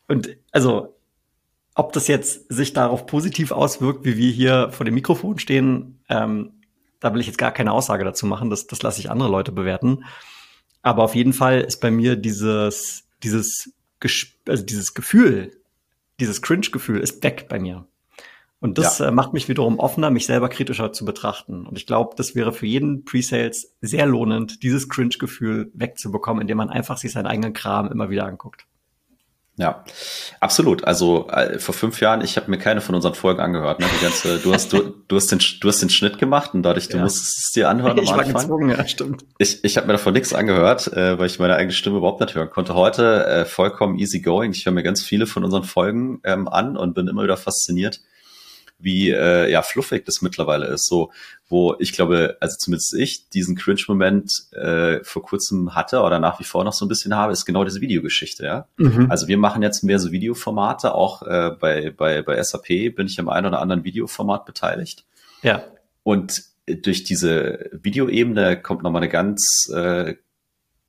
und 0.07 0.37
also 0.53 0.97
ob 1.75 1.91
das 1.91 2.07
jetzt 2.07 2.45
sich 2.47 2.71
darauf 2.71 3.05
positiv 3.05 3.51
auswirkt, 3.51 4.05
wie 4.05 4.15
wir 4.15 4.31
hier 4.31 4.69
vor 4.71 4.85
dem 4.85 4.95
Mikrofon 4.95 5.39
stehen, 5.39 6.01
ähm, 6.07 6.53
da 7.01 7.13
will 7.13 7.19
ich 7.19 7.27
jetzt 7.27 7.37
gar 7.37 7.51
keine 7.51 7.73
Aussage 7.73 8.05
dazu 8.05 8.25
machen. 8.25 8.49
Das, 8.49 8.65
das 8.65 8.81
lasse 8.81 9.01
ich 9.01 9.11
andere 9.11 9.29
Leute 9.29 9.51
bewerten. 9.51 10.05
Aber 10.83 11.03
auf 11.03 11.15
jeden 11.15 11.33
Fall 11.33 11.59
ist 11.59 11.81
bei 11.81 11.91
mir 11.91 12.15
dieses, 12.15 13.09
dieses, 13.23 13.73
also 14.47 14.63
dieses 14.63 14.93
Gefühl, 14.93 15.51
dieses 16.21 16.41
Cringe-Gefühl 16.41 16.99
ist 17.01 17.23
weg 17.23 17.47
bei 17.49 17.59
mir. 17.59 17.85
Und 18.61 18.77
das 18.77 18.99
ja. 18.99 19.07
äh, 19.07 19.11
macht 19.11 19.33
mich 19.33 19.49
wiederum 19.49 19.79
offener, 19.79 20.11
mich 20.11 20.27
selber 20.27 20.47
kritischer 20.47 20.93
zu 20.93 21.03
betrachten. 21.03 21.65
Und 21.65 21.77
ich 21.77 21.87
glaube, 21.87 22.13
das 22.15 22.35
wäre 22.35 22.53
für 22.53 22.67
jeden 22.67 23.03
Pre-Sales 23.03 23.75
sehr 23.81 24.05
lohnend, 24.05 24.61
dieses 24.61 24.87
Cringe-Gefühl 24.87 25.71
wegzubekommen, 25.73 26.41
indem 26.41 26.57
man 26.57 26.69
einfach 26.69 26.97
sich 26.97 27.11
seinen 27.11 27.25
eigenen 27.25 27.53
Kram 27.53 27.91
immer 27.91 28.11
wieder 28.11 28.25
anguckt. 28.25 28.67
Ja, 29.57 29.83
absolut. 30.39 30.85
Also 30.85 31.27
äh, 31.29 31.59
vor 31.59 31.75
fünf 31.75 31.99
Jahren, 31.99 32.21
ich 32.21 32.37
habe 32.37 32.49
mir 32.49 32.57
keine 32.57 32.79
von 32.79 32.95
unseren 32.95 33.15
Folgen 33.15 33.41
angehört. 33.41 33.79
Ne? 33.79 33.85
Die 33.99 34.03
ganze, 34.03 34.39
du 34.39 34.53
hast 34.53 34.71
du, 34.71 34.93
du 35.07 35.15
hast 35.15 35.31
den 35.31 35.39
du 35.59 35.67
hast 35.67 35.81
den 35.81 35.89
Schnitt 35.89 36.17
gemacht 36.17 36.53
und 36.53 36.63
dadurch 36.63 36.87
du 36.87 36.97
ja. 36.97 37.03
musstest 37.03 37.37
es 37.37 37.51
dir 37.51 37.69
anhören. 37.69 37.97
Ich 37.97 38.09
war 38.09 38.23
gezwungen, 38.23 38.69
ja, 38.69 38.87
stimmt. 38.87 39.25
Ich, 39.37 39.63
ich 39.63 39.75
habe 39.75 39.87
mir 39.87 39.93
davon 39.93 40.13
nichts 40.13 40.33
angehört, 40.33 40.87
äh, 40.93 41.19
weil 41.19 41.27
ich 41.27 41.37
meine 41.37 41.55
eigene 41.55 41.73
Stimme 41.73 41.97
überhaupt 41.97 42.21
nicht 42.21 42.33
hören 42.33 42.49
konnte. 42.49 42.75
Heute 42.75 43.25
äh, 43.25 43.45
vollkommen 43.45 43.99
easy 43.99 44.21
going. 44.21 44.51
Ich 44.51 44.65
höre 44.65 44.73
mir 44.73 44.83
ganz 44.83 45.03
viele 45.03 45.27
von 45.27 45.43
unseren 45.43 45.63
Folgen 45.63 46.21
ähm, 46.23 46.47
an 46.47 46.77
und 46.77 46.95
bin 46.95 47.07
immer 47.07 47.23
wieder 47.23 47.37
fasziniert, 47.37 47.99
wie 48.83 49.09
äh, 49.09 49.51
ja 49.51 49.61
fluffig 49.61 50.05
das 50.05 50.21
mittlerweile 50.21 50.67
ist. 50.67 50.87
So, 50.87 51.11
wo 51.49 51.75
ich 51.79 51.93
glaube, 51.93 52.37
also 52.39 52.57
zumindest 52.57 52.93
ich 52.93 53.29
diesen 53.29 53.55
Cringe-Moment 53.55 54.31
äh, 54.53 55.03
vor 55.03 55.23
kurzem 55.23 55.75
hatte 55.75 56.01
oder 56.01 56.19
nach 56.19 56.39
wie 56.39 56.43
vor 56.43 56.63
noch 56.63 56.73
so 56.73 56.85
ein 56.85 56.89
bisschen 56.89 57.15
habe, 57.15 57.33
ist 57.33 57.45
genau 57.45 57.63
diese 57.63 57.81
Videogeschichte. 57.81 58.45
Ja, 58.45 58.67
mhm. 58.77 59.09
also 59.09 59.27
wir 59.27 59.37
machen 59.37 59.61
jetzt 59.61 59.83
mehr 59.83 59.99
so 59.99 60.11
Videoformate. 60.11 60.93
Auch 60.95 61.21
äh, 61.23 61.51
bei 61.59 61.91
bei 61.91 62.21
bei 62.21 62.41
SAP 62.41 62.95
bin 62.95 63.07
ich 63.07 63.19
am 63.19 63.29
einen 63.29 63.47
oder 63.47 63.61
anderen 63.61 63.83
Videoformat 63.83 64.45
beteiligt. 64.45 65.05
Ja. 65.41 65.63
Und 66.03 66.43
durch 66.67 67.03
diese 67.03 67.69
Videoebene 67.71 68.61
kommt 68.61 68.83
nochmal 68.83 69.01
eine 69.01 69.11
ganz 69.11 69.69
äh, 69.73 70.15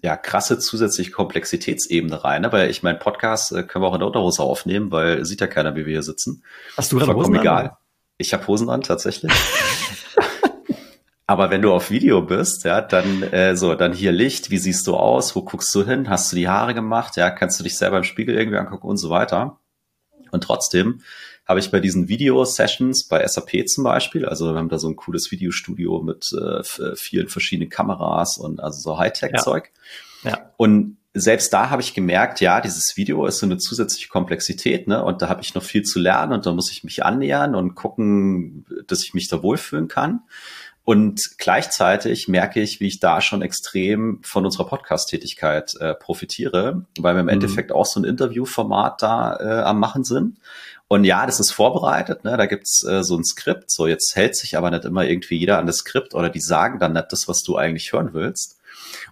ja, 0.02 0.16
krasse 0.16 0.58
zusätzliche 0.58 1.12
Komplexitätsebene 1.12 2.24
rein. 2.24 2.44
Aber 2.44 2.68
ich 2.68 2.82
meine, 2.82 2.98
Podcast 2.98 3.52
äh, 3.52 3.62
können 3.62 3.84
wir 3.84 3.88
auch 3.88 3.94
in 3.94 4.00
der 4.00 4.08
Unterhose 4.08 4.42
aufnehmen, 4.42 4.90
weil 4.90 5.24
sieht 5.24 5.40
ja 5.40 5.46
keiner, 5.46 5.76
wie 5.76 5.86
wir 5.86 5.92
hier 5.92 6.02
sitzen. 6.02 6.42
Hast 6.76 6.92
du 6.92 6.98
gerade 6.98 7.14
Hosen 7.14 7.36
egal. 7.36 7.76
Ich 8.18 8.32
habe 8.32 8.46
Hosen 8.46 8.70
an, 8.70 8.82
tatsächlich. 8.82 9.32
Aber 11.26 11.50
wenn 11.50 11.62
du 11.62 11.72
auf 11.72 11.90
Video 11.90 12.20
bist, 12.20 12.64
ja, 12.64 12.80
dann 12.82 13.22
äh, 13.22 13.56
so, 13.56 13.74
dann 13.74 13.92
hier 13.92 14.12
Licht, 14.12 14.50
wie 14.50 14.58
siehst 14.58 14.86
du 14.86 14.96
aus, 14.96 15.34
wo 15.34 15.42
guckst 15.42 15.74
du 15.74 15.84
hin, 15.84 16.10
hast 16.10 16.30
du 16.30 16.36
die 16.36 16.48
Haare 16.48 16.74
gemacht, 16.74 17.16
ja, 17.16 17.30
kannst 17.30 17.58
du 17.58 17.64
dich 17.64 17.78
selber 17.78 17.96
im 17.96 18.04
Spiegel 18.04 18.36
irgendwie 18.36 18.58
angucken 18.58 18.86
und 18.86 18.98
so 18.98 19.08
weiter. 19.08 19.58
Und 20.30 20.44
trotzdem 20.44 21.00
habe 21.46 21.60
ich 21.60 21.70
bei 21.70 21.80
diesen 21.80 22.08
Video-Sessions 22.08 23.04
bei 23.04 23.26
SAP 23.26 23.66
zum 23.68 23.84
Beispiel, 23.84 24.26
also 24.26 24.52
wir 24.52 24.58
haben 24.58 24.68
da 24.68 24.78
so 24.78 24.88
ein 24.88 24.96
cooles 24.96 25.30
Videostudio 25.30 26.02
mit 26.02 26.32
äh, 26.32 26.94
vielen 26.96 27.28
verschiedenen 27.28 27.70
Kameras 27.70 28.36
und 28.36 28.60
also 28.60 28.80
so 28.80 28.98
Hightech-Zeug. 28.98 29.70
Ja. 30.24 30.30
ja. 30.30 30.50
Und 30.56 30.98
selbst 31.14 31.52
da 31.52 31.68
habe 31.68 31.82
ich 31.82 31.92
gemerkt, 31.92 32.40
ja, 32.40 32.60
dieses 32.60 32.96
Video 32.96 33.26
ist 33.26 33.38
so 33.38 33.46
eine 33.46 33.58
zusätzliche 33.58 34.08
Komplexität, 34.08 34.88
ne? 34.88 35.04
Und 35.04 35.20
da 35.20 35.28
habe 35.28 35.42
ich 35.42 35.54
noch 35.54 35.62
viel 35.62 35.82
zu 35.82 35.98
lernen 35.98 36.32
und 36.32 36.46
da 36.46 36.52
muss 36.52 36.70
ich 36.72 36.84
mich 36.84 37.04
annähern 37.04 37.54
und 37.54 37.74
gucken, 37.74 38.64
dass 38.86 39.02
ich 39.02 39.12
mich 39.12 39.28
da 39.28 39.42
wohlfühlen 39.42 39.88
kann. 39.88 40.20
Und 40.84 41.38
gleichzeitig 41.38 42.26
merke 42.26 42.60
ich, 42.60 42.80
wie 42.80 42.88
ich 42.88 42.98
da 42.98 43.20
schon 43.20 43.42
extrem 43.42 44.20
von 44.24 44.44
unserer 44.44 44.66
Podcast-Tätigkeit 44.66 45.74
äh, 45.78 45.94
profitiere, 45.94 46.86
weil 46.98 47.14
wir 47.14 47.20
im 47.20 47.26
mhm. 47.26 47.34
Endeffekt 47.34 47.72
auch 47.72 47.86
so 47.86 48.00
ein 48.00 48.04
Interviewformat 48.04 49.00
da 49.00 49.36
äh, 49.38 49.62
am 49.62 49.78
machen 49.78 50.02
sind. 50.02 50.38
Und 50.88 51.04
ja, 51.04 51.24
das 51.24 51.40
ist 51.40 51.52
vorbereitet, 51.52 52.24
ne? 52.24 52.36
da 52.36 52.46
gibt's 52.46 52.84
äh, 52.84 53.04
so 53.04 53.16
ein 53.16 53.24
Skript. 53.24 53.70
So, 53.70 53.86
jetzt 53.86 54.16
hält 54.16 54.34
sich 54.36 54.56
aber 54.56 54.70
nicht 54.70 54.84
immer 54.84 55.04
irgendwie 55.04 55.36
jeder 55.36 55.58
an 55.58 55.66
das 55.66 55.78
Skript 55.78 56.14
oder 56.14 56.30
die 56.30 56.40
sagen 56.40 56.80
dann 56.80 56.94
nicht 56.94 57.12
das, 57.12 57.28
was 57.28 57.42
du 57.42 57.56
eigentlich 57.56 57.92
hören 57.92 58.10
willst 58.12 58.58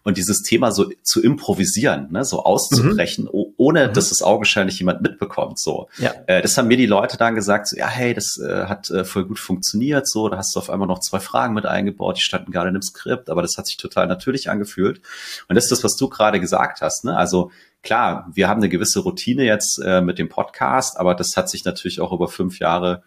und 0.03 0.17
dieses 0.17 0.43
Thema 0.43 0.73
so 0.73 0.91
zu 1.03 1.23
improvisieren, 1.23 2.09
ne, 2.11 2.25
so 2.25 2.45
auszubrechen, 2.45 3.25
mhm. 3.25 3.55
ohne 3.57 3.89
mhm. 3.89 3.93
dass 3.93 4.11
das 4.11 4.23
augenscheinlich 4.23 4.79
jemand 4.79 5.03
mitbekommt. 5.03 5.59
So, 5.59 5.89
ja. 5.99 6.13
äh, 6.27 6.43
das 6.43 6.57
haben 6.57 6.69
mir 6.69 6.77
die 6.77 6.87
Leute 6.87 7.17
dann 7.17 7.35
gesagt, 7.35 7.69
so, 7.69 7.77
ja, 7.77 7.89
hey, 7.89 8.15
das 8.15 8.39
äh, 8.39 8.67
hat 8.67 8.91
äh, 8.91 9.05
voll 9.05 9.25
gut 9.25 9.39
funktioniert. 9.39 10.09
So, 10.09 10.29
da 10.29 10.39
hast 10.39 10.55
du 10.55 10.59
auf 10.59 10.71
einmal 10.71 10.89
noch 10.89 11.01
zwei 11.01 11.21
Fragen 11.21 11.55
mit 11.55 11.67
eingebaut, 11.67 12.17
die 12.17 12.23
standen 12.23 12.53
gerade 12.53 12.69
in 12.69 12.75
dem 12.75 12.83
Skript, 12.83 13.31
aber 13.31 13.43
das 13.43 13.57
hat 13.57 13.67
sich 13.67 13.77
total 13.77 14.07
natürlich 14.07 14.51
angefühlt. 14.51 15.01
Und 15.49 15.57
das 15.57 15.65
ist 15.65 15.73
das, 15.73 15.85
was 15.85 15.97
du 15.97 16.09
gerade 16.09 16.41
gesagt 16.41 16.81
hast. 16.81 17.05
Ne? 17.05 17.17
Also 17.17 17.51
klar, 17.83 18.31
wir 18.33 18.49
haben 18.49 18.61
eine 18.61 18.69
gewisse 18.69 19.01
Routine 19.01 19.45
jetzt 19.45 19.81
äh, 19.85 20.01
mit 20.01 20.19
dem 20.19 20.29
Podcast, 20.29 20.99
aber 20.99 21.15
das 21.15 21.37
hat 21.37 21.51
sich 21.51 21.65
natürlich 21.65 22.01
auch 22.01 22.13
über 22.13 22.29
fünf 22.29 22.59
Jahre 22.59 23.03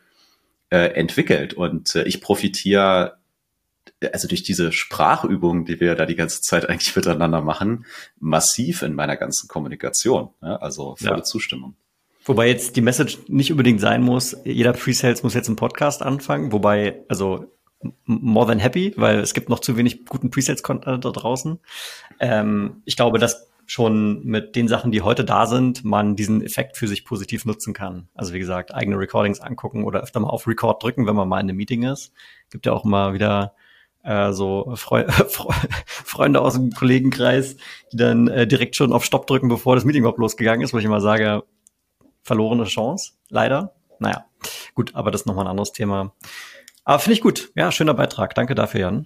äh, 0.69 0.93
entwickelt 0.95 1.53
und 1.53 1.95
äh, 1.95 2.03
ich 2.03 2.21
profitiere 2.21 3.17
also 4.11 4.27
durch 4.27 4.43
diese 4.43 4.71
Sprachübungen, 4.71 5.65
die 5.65 5.79
wir 5.79 5.95
da 5.95 6.05
die 6.05 6.15
ganze 6.15 6.41
Zeit 6.41 6.69
eigentlich 6.69 6.95
miteinander 6.95 7.41
machen, 7.41 7.85
massiv 8.19 8.81
in 8.81 8.93
meiner 8.93 9.17
ganzen 9.17 9.47
Kommunikation. 9.47 10.29
Ja, 10.41 10.57
also 10.57 10.95
volle 10.95 11.17
ja. 11.17 11.23
Zustimmung. 11.23 11.75
Wobei 12.25 12.47
jetzt 12.47 12.75
die 12.75 12.81
Message 12.81 13.19
nicht 13.27 13.51
unbedingt 13.51 13.81
sein 13.81 14.01
muss, 14.01 14.37
jeder 14.45 14.73
Pre-Sales 14.73 15.23
muss 15.23 15.33
jetzt 15.33 15.47
einen 15.47 15.57
Podcast 15.57 16.01
anfangen, 16.01 16.53
wobei, 16.53 17.03
also 17.09 17.51
more 18.05 18.47
than 18.47 18.59
happy, 18.59 18.93
weil 18.95 19.19
es 19.19 19.33
gibt 19.33 19.49
noch 19.49 19.59
zu 19.59 19.75
wenig 19.75 20.05
guten 20.05 20.31
Pre-Sales-Content 20.31 21.03
da 21.03 21.11
draußen. 21.11 21.59
Ähm, 22.19 22.81
ich 22.85 22.95
glaube, 22.95 23.19
dass 23.19 23.49
schon 23.65 24.23
mit 24.25 24.55
den 24.55 24.67
Sachen, 24.67 24.91
die 24.91 25.01
heute 25.01 25.23
da 25.23 25.45
sind, 25.45 25.83
man 25.83 26.15
diesen 26.15 26.43
Effekt 26.43 26.77
für 26.77 26.87
sich 26.87 27.05
positiv 27.05 27.45
nutzen 27.45 27.73
kann. 27.73 28.07
Also 28.13 28.33
wie 28.33 28.39
gesagt, 28.39 28.73
eigene 28.73 28.97
Recordings 28.97 29.39
angucken 29.39 29.83
oder 29.83 30.01
öfter 30.01 30.19
mal 30.19 30.29
auf 30.29 30.47
Record 30.47 30.83
drücken, 30.83 31.07
wenn 31.07 31.15
man 31.15 31.27
mal 31.27 31.39
in 31.39 31.49
einem 31.49 31.57
Meeting 31.57 31.83
ist. 31.83 32.11
Gibt 32.49 32.65
ja 32.65 32.73
auch 32.73 32.85
immer 32.85 33.13
wieder 33.13 33.53
äh, 34.03 34.31
so 34.33 34.73
Freu 34.75 35.05
Freunde 35.85 36.41
aus 36.41 36.53
dem 36.53 36.71
Kollegenkreis, 36.71 37.55
die 37.91 37.97
dann 37.97 38.27
äh, 38.27 38.47
direkt 38.47 38.75
schon 38.75 38.93
auf 38.93 39.05
Stopp 39.05 39.27
drücken, 39.27 39.49
bevor 39.49 39.75
das 39.75 39.85
Meeting 39.85 40.01
überhaupt 40.01 40.19
losgegangen 40.19 40.61
ist, 40.61 40.73
wo 40.73 40.77
ich 40.77 40.85
immer 40.85 41.01
sage, 41.01 41.43
verlorene 42.21 42.65
Chance, 42.65 43.13
leider. 43.29 43.73
Naja, 43.99 44.25
gut, 44.75 44.95
aber 44.95 45.11
das 45.11 45.21
ist 45.21 45.27
nochmal 45.27 45.45
ein 45.45 45.51
anderes 45.51 45.71
Thema. 45.71 46.13
Aber 46.83 46.99
finde 46.99 47.13
ich 47.13 47.21
gut. 47.21 47.51
Ja, 47.55 47.71
schöner 47.71 47.93
Beitrag. 47.93 48.35
Danke 48.35 48.55
dafür, 48.55 48.81
Jan. 48.81 49.05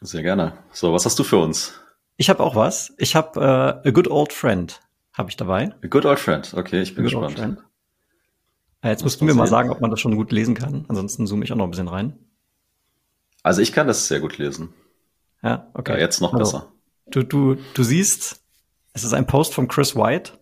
Sehr 0.00 0.22
gerne. 0.22 0.52
So, 0.72 0.92
was 0.92 1.04
hast 1.06 1.18
du 1.18 1.24
für 1.24 1.38
uns? 1.38 1.80
Ich 2.16 2.28
habe 2.28 2.42
auch 2.42 2.54
was. 2.54 2.92
Ich 2.98 3.16
habe 3.16 3.40
äh, 3.84 3.88
A 3.88 3.90
Good 3.90 4.08
Old 4.08 4.32
Friend 4.32 4.80
habe 5.14 5.30
ich 5.30 5.36
dabei. 5.36 5.72
A 5.82 5.86
Good 5.88 6.04
Old 6.06 6.20
Friend. 6.20 6.54
Okay, 6.56 6.80
ich 6.80 6.94
bin 6.94 7.04
gespannt. 7.04 7.38
Äh, 8.82 8.90
jetzt 8.90 9.02
musst 9.02 9.20
du 9.20 9.24
mir 9.24 9.34
mal 9.34 9.48
sagen, 9.48 9.70
ob 9.70 9.80
man 9.80 9.90
das 9.90 10.00
schon 10.00 10.14
gut 10.16 10.30
lesen 10.30 10.54
kann. 10.54 10.84
Ansonsten 10.88 11.26
zoome 11.26 11.44
ich 11.44 11.52
auch 11.52 11.56
noch 11.56 11.64
ein 11.64 11.70
bisschen 11.70 11.88
rein. 11.88 12.18
Also 13.48 13.62
ich 13.62 13.72
kann 13.72 13.86
das 13.86 14.08
sehr 14.08 14.20
gut 14.20 14.36
lesen. 14.36 14.74
Ja, 15.42 15.70
okay. 15.72 15.92
Ja, 15.92 16.00
jetzt 16.00 16.20
noch 16.20 16.34
also, 16.34 16.58
besser. 16.58 16.72
Du, 17.06 17.22
du, 17.22 17.56
du 17.72 17.82
siehst, 17.82 18.42
es 18.92 19.04
ist 19.04 19.14
ein 19.14 19.26
Post 19.26 19.54
von 19.54 19.68
Chris 19.68 19.96
White. 19.96 20.32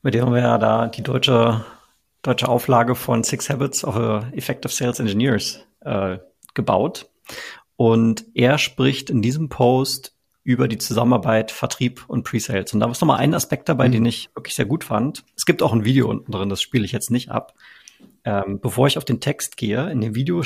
Mit 0.00 0.14
dem 0.14 0.24
haben 0.24 0.32
wir 0.32 0.40
ja 0.40 0.56
da 0.56 0.86
die 0.86 1.02
deutsche, 1.02 1.66
deutsche 2.22 2.48
Auflage 2.48 2.94
von 2.94 3.22
Six 3.22 3.50
Habits 3.50 3.84
of 3.84 3.94
Effective 4.32 4.72
Sales 4.72 5.00
Engineers 5.00 5.60
äh, 5.82 6.16
gebaut. 6.54 7.10
Und 7.76 8.24
er 8.32 8.56
spricht 8.56 9.10
in 9.10 9.20
diesem 9.20 9.50
Post 9.50 10.16
über 10.44 10.66
die 10.66 10.78
Zusammenarbeit 10.78 11.50
Vertrieb 11.50 12.06
und 12.08 12.22
Pre-Sales. 12.22 12.72
Und 12.72 12.80
da 12.80 12.90
ist 12.90 13.02
nochmal 13.02 13.18
ein 13.18 13.34
Aspekt 13.34 13.68
dabei, 13.68 13.88
mhm. 13.88 13.92
den 13.92 14.06
ich 14.06 14.30
wirklich 14.34 14.54
sehr 14.54 14.64
gut 14.64 14.84
fand. 14.84 15.26
Es 15.36 15.44
gibt 15.44 15.62
auch 15.62 15.74
ein 15.74 15.84
Video 15.84 16.08
unten 16.08 16.32
drin, 16.32 16.48
das 16.48 16.62
spiele 16.62 16.86
ich 16.86 16.92
jetzt 16.92 17.10
nicht 17.10 17.30
ab. 17.30 17.52
Ähm, 18.24 18.60
bevor 18.60 18.86
ich 18.86 18.96
auf 18.96 19.04
den 19.04 19.20
Text 19.20 19.58
gehe, 19.58 19.90
in 19.90 20.00
dem 20.00 20.14
Video 20.14 20.42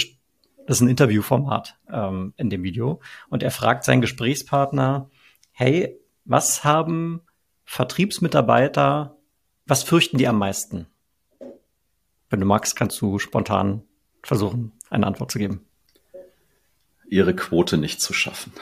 das 0.66 0.78
ist 0.78 0.80
ein 0.82 0.88
Interviewformat 0.88 1.76
ähm, 1.90 2.32
in 2.36 2.50
dem 2.50 2.62
Video. 2.62 3.00
Und 3.28 3.42
er 3.42 3.50
fragt 3.50 3.84
seinen 3.84 4.00
Gesprächspartner, 4.00 5.10
hey, 5.52 5.98
was 6.24 6.64
haben 6.64 7.20
Vertriebsmitarbeiter, 7.64 9.16
was 9.66 9.82
fürchten 9.82 10.18
die 10.18 10.28
am 10.28 10.38
meisten? 10.38 10.86
Wenn 12.30 12.40
du 12.40 12.46
magst, 12.46 12.76
kannst 12.76 13.00
du 13.00 13.18
spontan 13.18 13.82
versuchen, 14.22 14.72
eine 14.90 15.06
Antwort 15.06 15.30
zu 15.30 15.38
geben. 15.38 15.64
Ihre 17.08 17.34
Quote 17.34 17.76
nicht 17.76 18.00
zu 18.00 18.12
schaffen. 18.12 18.52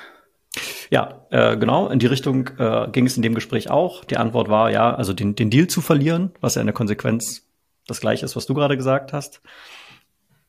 Ja, 0.90 1.26
äh, 1.30 1.56
genau, 1.56 1.88
in 1.88 1.98
die 1.98 2.06
Richtung 2.06 2.48
äh, 2.58 2.88
ging 2.92 3.06
es 3.06 3.16
in 3.16 3.22
dem 3.22 3.34
Gespräch 3.34 3.70
auch. 3.70 4.04
Die 4.04 4.18
Antwort 4.18 4.48
war 4.48 4.70
ja, 4.70 4.94
also 4.94 5.14
den, 5.14 5.34
den 5.34 5.48
Deal 5.48 5.68
zu 5.68 5.80
verlieren, 5.80 6.32
was 6.40 6.56
ja 6.56 6.60
in 6.60 6.66
der 6.66 6.74
Konsequenz 6.74 7.48
das 7.86 8.00
gleiche 8.00 8.24
ist, 8.24 8.36
was 8.36 8.46
du 8.46 8.54
gerade 8.54 8.76
gesagt 8.76 9.12
hast. 9.12 9.40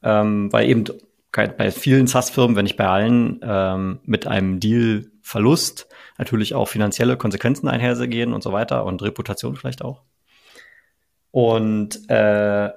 Ähm, 0.01 0.51
weil 0.51 0.67
eben 0.67 0.83
bei 1.33 1.71
vielen 1.71 2.07
SaaS-Firmen, 2.07 2.55
wenn 2.55 2.63
nicht 2.63 2.77
bei 2.77 2.87
allen, 2.87 3.39
ähm, 3.43 3.99
mit 4.03 4.27
einem 4.27 4.59
Deal-Verlust 4.59 5.87
natürlich 6.17 6.53
auch 6.53 6.67
finanzielle 6.67 7.17
Konsequenzen 7.17 7.67
einhergehen 7.67 8.33
und 8.33 8.43
so 8.43 8.53
weiter 8.53 8.85
und 8.85 9.01
Reputation 9.01 9.55
vielleicht 9.55 9.83
auch. 9.83 10.03
Und, 11.31 12.07
äh, 12.09 12.69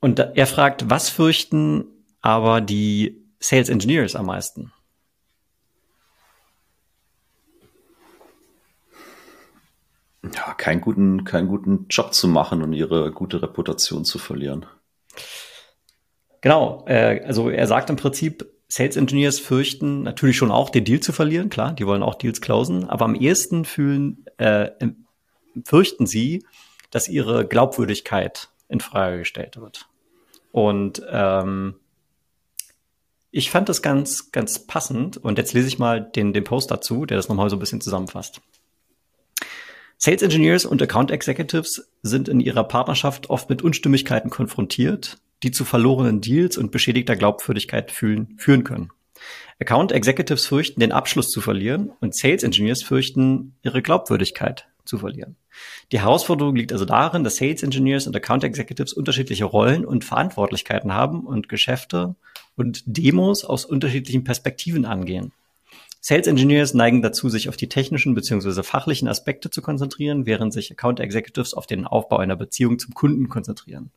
und 0.00 0.18
er 0.20 0.46
fragt, 0.46 0.88
was 0.88 1.10
fürchten 1.10 1.86
aber 2.20 2.60
die 2.60 3.24
Sales 3.40 3.68
Engineers 3.68 4.14
am 4.14 4.26
meisten? 4.26 4.72
Ja, 10.22 10.54
keinen 10.54 10.80
guten, 10.80 11.24
keinen 11.24 11.48
guten 11.48 11.86
Job 11.90 12.14
zu 12.14 12.28
machen 12.28 12.62
und 12.62 12.72
ihre 12.72 13.10
gute 13.10 13.42
Reputation 13.42 14.04
zu 14.04 14.18
verlieren. 14.18 14.66
Genau, 16.40 16.84
äh, 16.86 17.22
also 17.24 17.50
er 17.50 17.66
sagt 17.66 17.90
im 17.90 17.96
Prinzip, 17.96 18.46
Sales 18.68 18.96
Engineers 18.96 19.40
fürchten 19.40 20.02
natürlich 20.02 20.36
schon 20.36 20.50
auch, 20.50 20.70
den 20.70 20.84
Deal 20.84 21.00
zu 21.00 21.12
verlieren, 21.12 21.48
klar, 21.48 21.72
die 21.72 21.86
wollen 21.86 22.02
auch 22.02 22.14
Deals 22.16 22.40
closen, 22.40 22.84
aber 22.88 23.06
am 23.06 23.14
ehesten 23.14 23.64
fühlen, 23.64 24.24
äh, 24.36 24.70
fürchten 25.64 26.06
sie, 26.06 26.44
dass 26.90 27.08
ihre 27.08 27.46
Glaubwürdigkeit 27.46 28.50
in 28.68 28.80
Frage 28.80 29.18
gestellt 29.18 29.58
wird. 29.58 29.88
Und 30.52 31.02
ähm, 31.10 31.76
ich 33.30 33.50
fand 33.50 33.68
das 33.68 33.82
ganz, 33.82 34.32
ganz 34.32 34.66
passend. 34.66 35.16
Und 35.16 35.38
jetzt 35.38 35.52
lese 35.52 35.68
ich 35.68 35.78
mal 35.78 36.00
den, 36.00 36.32
den 36.32 36.44
Post 36.44 36.70
dazu, 36.70 37.06
der 37.06 37.16
das 37.16 37.28
nochmal 37.28 37.50
so 37.50 37.56
ein 37.56 37.60
bisschen 37.60 37.80
zusammenfasst. 37.80 38.40
Sales 39.98 40.22
Engineers 40.22 40.64
und 40.64 40.80
Account 40.80 41.10
Executives 41.10 41.90
sind 42.02 42.28
in 42.28 42.40
ihrer 42.40 42.64
Partnerschaft 42.64 43.30
oft 43.30 43.50
mit 43.50 43.62
Unstimmigkeiten 43.62 44.30
konfrontiert, 44.30 45.18
die 45.42 45.50
zu 45.50 45.64
verlorenen 45.64 46.20
Deals 46.20 46.56
und 46.56 46.70
beschädigter 46.70 47.16
Glaubwürdigkeit 47.16 47.90
fühlen, 47.90 48.34
führen 48.38 48.64
können. 48.64 48.90
Account 49.60 49.92
Executives 49.92 50.46
fürchten, 50.46 50.80
den 50.80 50.92
Abschluss 50.92 51.30
zu 51.30 51.40
verlieren 51.40 51.90
und 52.00 52.14
Sales 52.14 52.42
Engineers 52.42 52.82
fürchten, 52.82 53.56
ihre 53.62 53.82
Glaubwürdigkeit 53.82 54.68
zu 54.84 54.98
verlieren. 54.98 55.36
Die 55.92 56.00
Herausforderung 56.00 56.54
liegt 56.54 56.72
also 56.72 56.84
darin, 56.84 57.24
dass 57.24 57.36
Sales 57.36 57.62
Engineers 57.62 58.06
und 58.06 58.14
Account 58.14 58.44
Executives 58.44 58.92
unterschiedliche 58.92 59.44
Rollen 59.44 59.84
und 59.84 60.04
Verantwortlichkeiten 60.04 60.92
haben 60.92 61.26
und 61.26 61.48
Geschäfte 61.48 62.14
und 62.56 62.82
Demos 62.86 63.44
aus 63.44 63.64
unterschiedlichen 63.64 64.24
Perspektiven 64.24 64.84
angehen. 64.84 65.32
Sales 66.00 66.28
Engineers 66.28 66.74
neigen 66.74 67.02
dazu, 67.02 67.28
sich 67.28 67.48
auf 67.48 67.56
die 67.56 67.68
technischen 67.68 68.14
bzw. 68.14 68.62
fachlichen 68.62 69.08
Aspekte 69.08 69.50
zu 69.50 69.60
konzentrieren, 69.62 70.26
während 70.26 70.52
sich 70.52 70.70
Account 70.70 71.00
Executives 71.00 71.54
auf 71.54 71.66
den 71.66 71.86
Aufbau 71.86 72.18
einer 72.18 72.36
Beziehung 72.36 72.78
zum 72.78 72.94
Kunden 72.94 73.28
konzentrieren. 73.28 73.90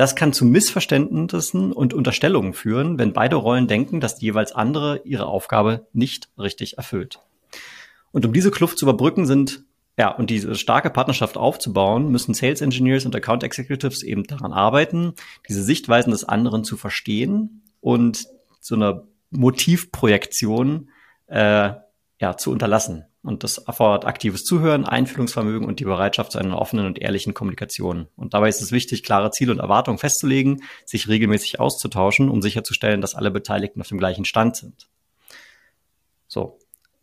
Das 0.00 0.16
kann 0.16 0.32
zu 0.32 0.46
Missverständnissen 0.46 1.72
und 1.72 1.92
Unterstellungen 1.92 2.54
führen, 2.54 2.98
wenn 2.98 3.12
beide 3.12 3.36
Rollen 3.36 3.68
denken, 3.68 4.00
dass 4.00 4.16
die 4.16 4.24
jeweils 4.24 4.52
andere 4.52 5.02
ihre 5.04 5.26
Aufgabe 5.26 5.88
nicht 5.92 6.30
richtig 6.38 6.78
erfüllt. 6.78 7.20
Und 8.10 8.24
um 8.24 8.32
diese 8.32 8.50
Kluft 8.50 8.78
zu 8.78 8.86
überbrücken 8.86 9.26
sind 9.26 9.62
ja, 9.98 10.08
und 10.08 10.30
diese 10.30 10.54
starke 10.54 10.88
Partnerschaft 10.88 11.36
aufzubauen, 11.36 12.10
müssen 12.10 12.32
Sales 12.32 12.62
Engineers 12.62 13.04
und 13.04 13.14
Account 13.14 13.42
Executives 13.42 14.02
eben 14.02 14.24
daran 14.24 14.54
arbeiten, 14.54 15.12
diese 15.50 15.62
Sichtweisen 15.62 16.12
des 16.12 16.24
anderen 16.24 16.64
zu 16.64 16.78
verstehen 16.78 17.60
und 17.82 18.26
so 18.58 18.76
eine 18.76 19.06
Motivprojektion 19.28 20.88
äh, 21.26 21.72
ja, 22.18 22.36
zu 22.38 22.50
unterlassen. 22.52 23.04
Und 23.22 23.44
das 23.44 23.58
erfordert 23.58 24.06
aktives 24.06 24.44
Zuhören, 24.44 24.86
Einfühlungsvermögen 24.86 25.68
und 25.68 25.78
die 25.78 25.84
Bereitschaft 25.84 26.32
zu 26.32 26.38
einer 26.38 26.58
offenen 26.58 26.86
und 26.86 26.98
ehrlichen 26.98 27.34
Kommunikation. 27.34 28.08
Und 28.16 28.32
dabei 28.32 28.48
ist 28.48 28.62
es 28.62 28.72
wichtig, 28.72 29.02
klare 29.02 29.30
Ziele 29.30 29.52
und 29.52 29.58
Erwartungen 29.58 29.98
festzulegen, 29.98 30.62
sich 30.86 31.06
regelmäßig 31.06 31.60
auszutauschen, 31.60 32.30
um 32.30 32.40
sicherzustellen, 32.40 33.02
dass 33.02 33.14
alle 33.14 33.30
Beteiligten 33.30 33.82
auf 33.82 33.88
dem 33.88 33.98
gleichen 33.98 34.24
Stand 34.24 34.56
sind. 34.56 34.88
So. 36.28 36.58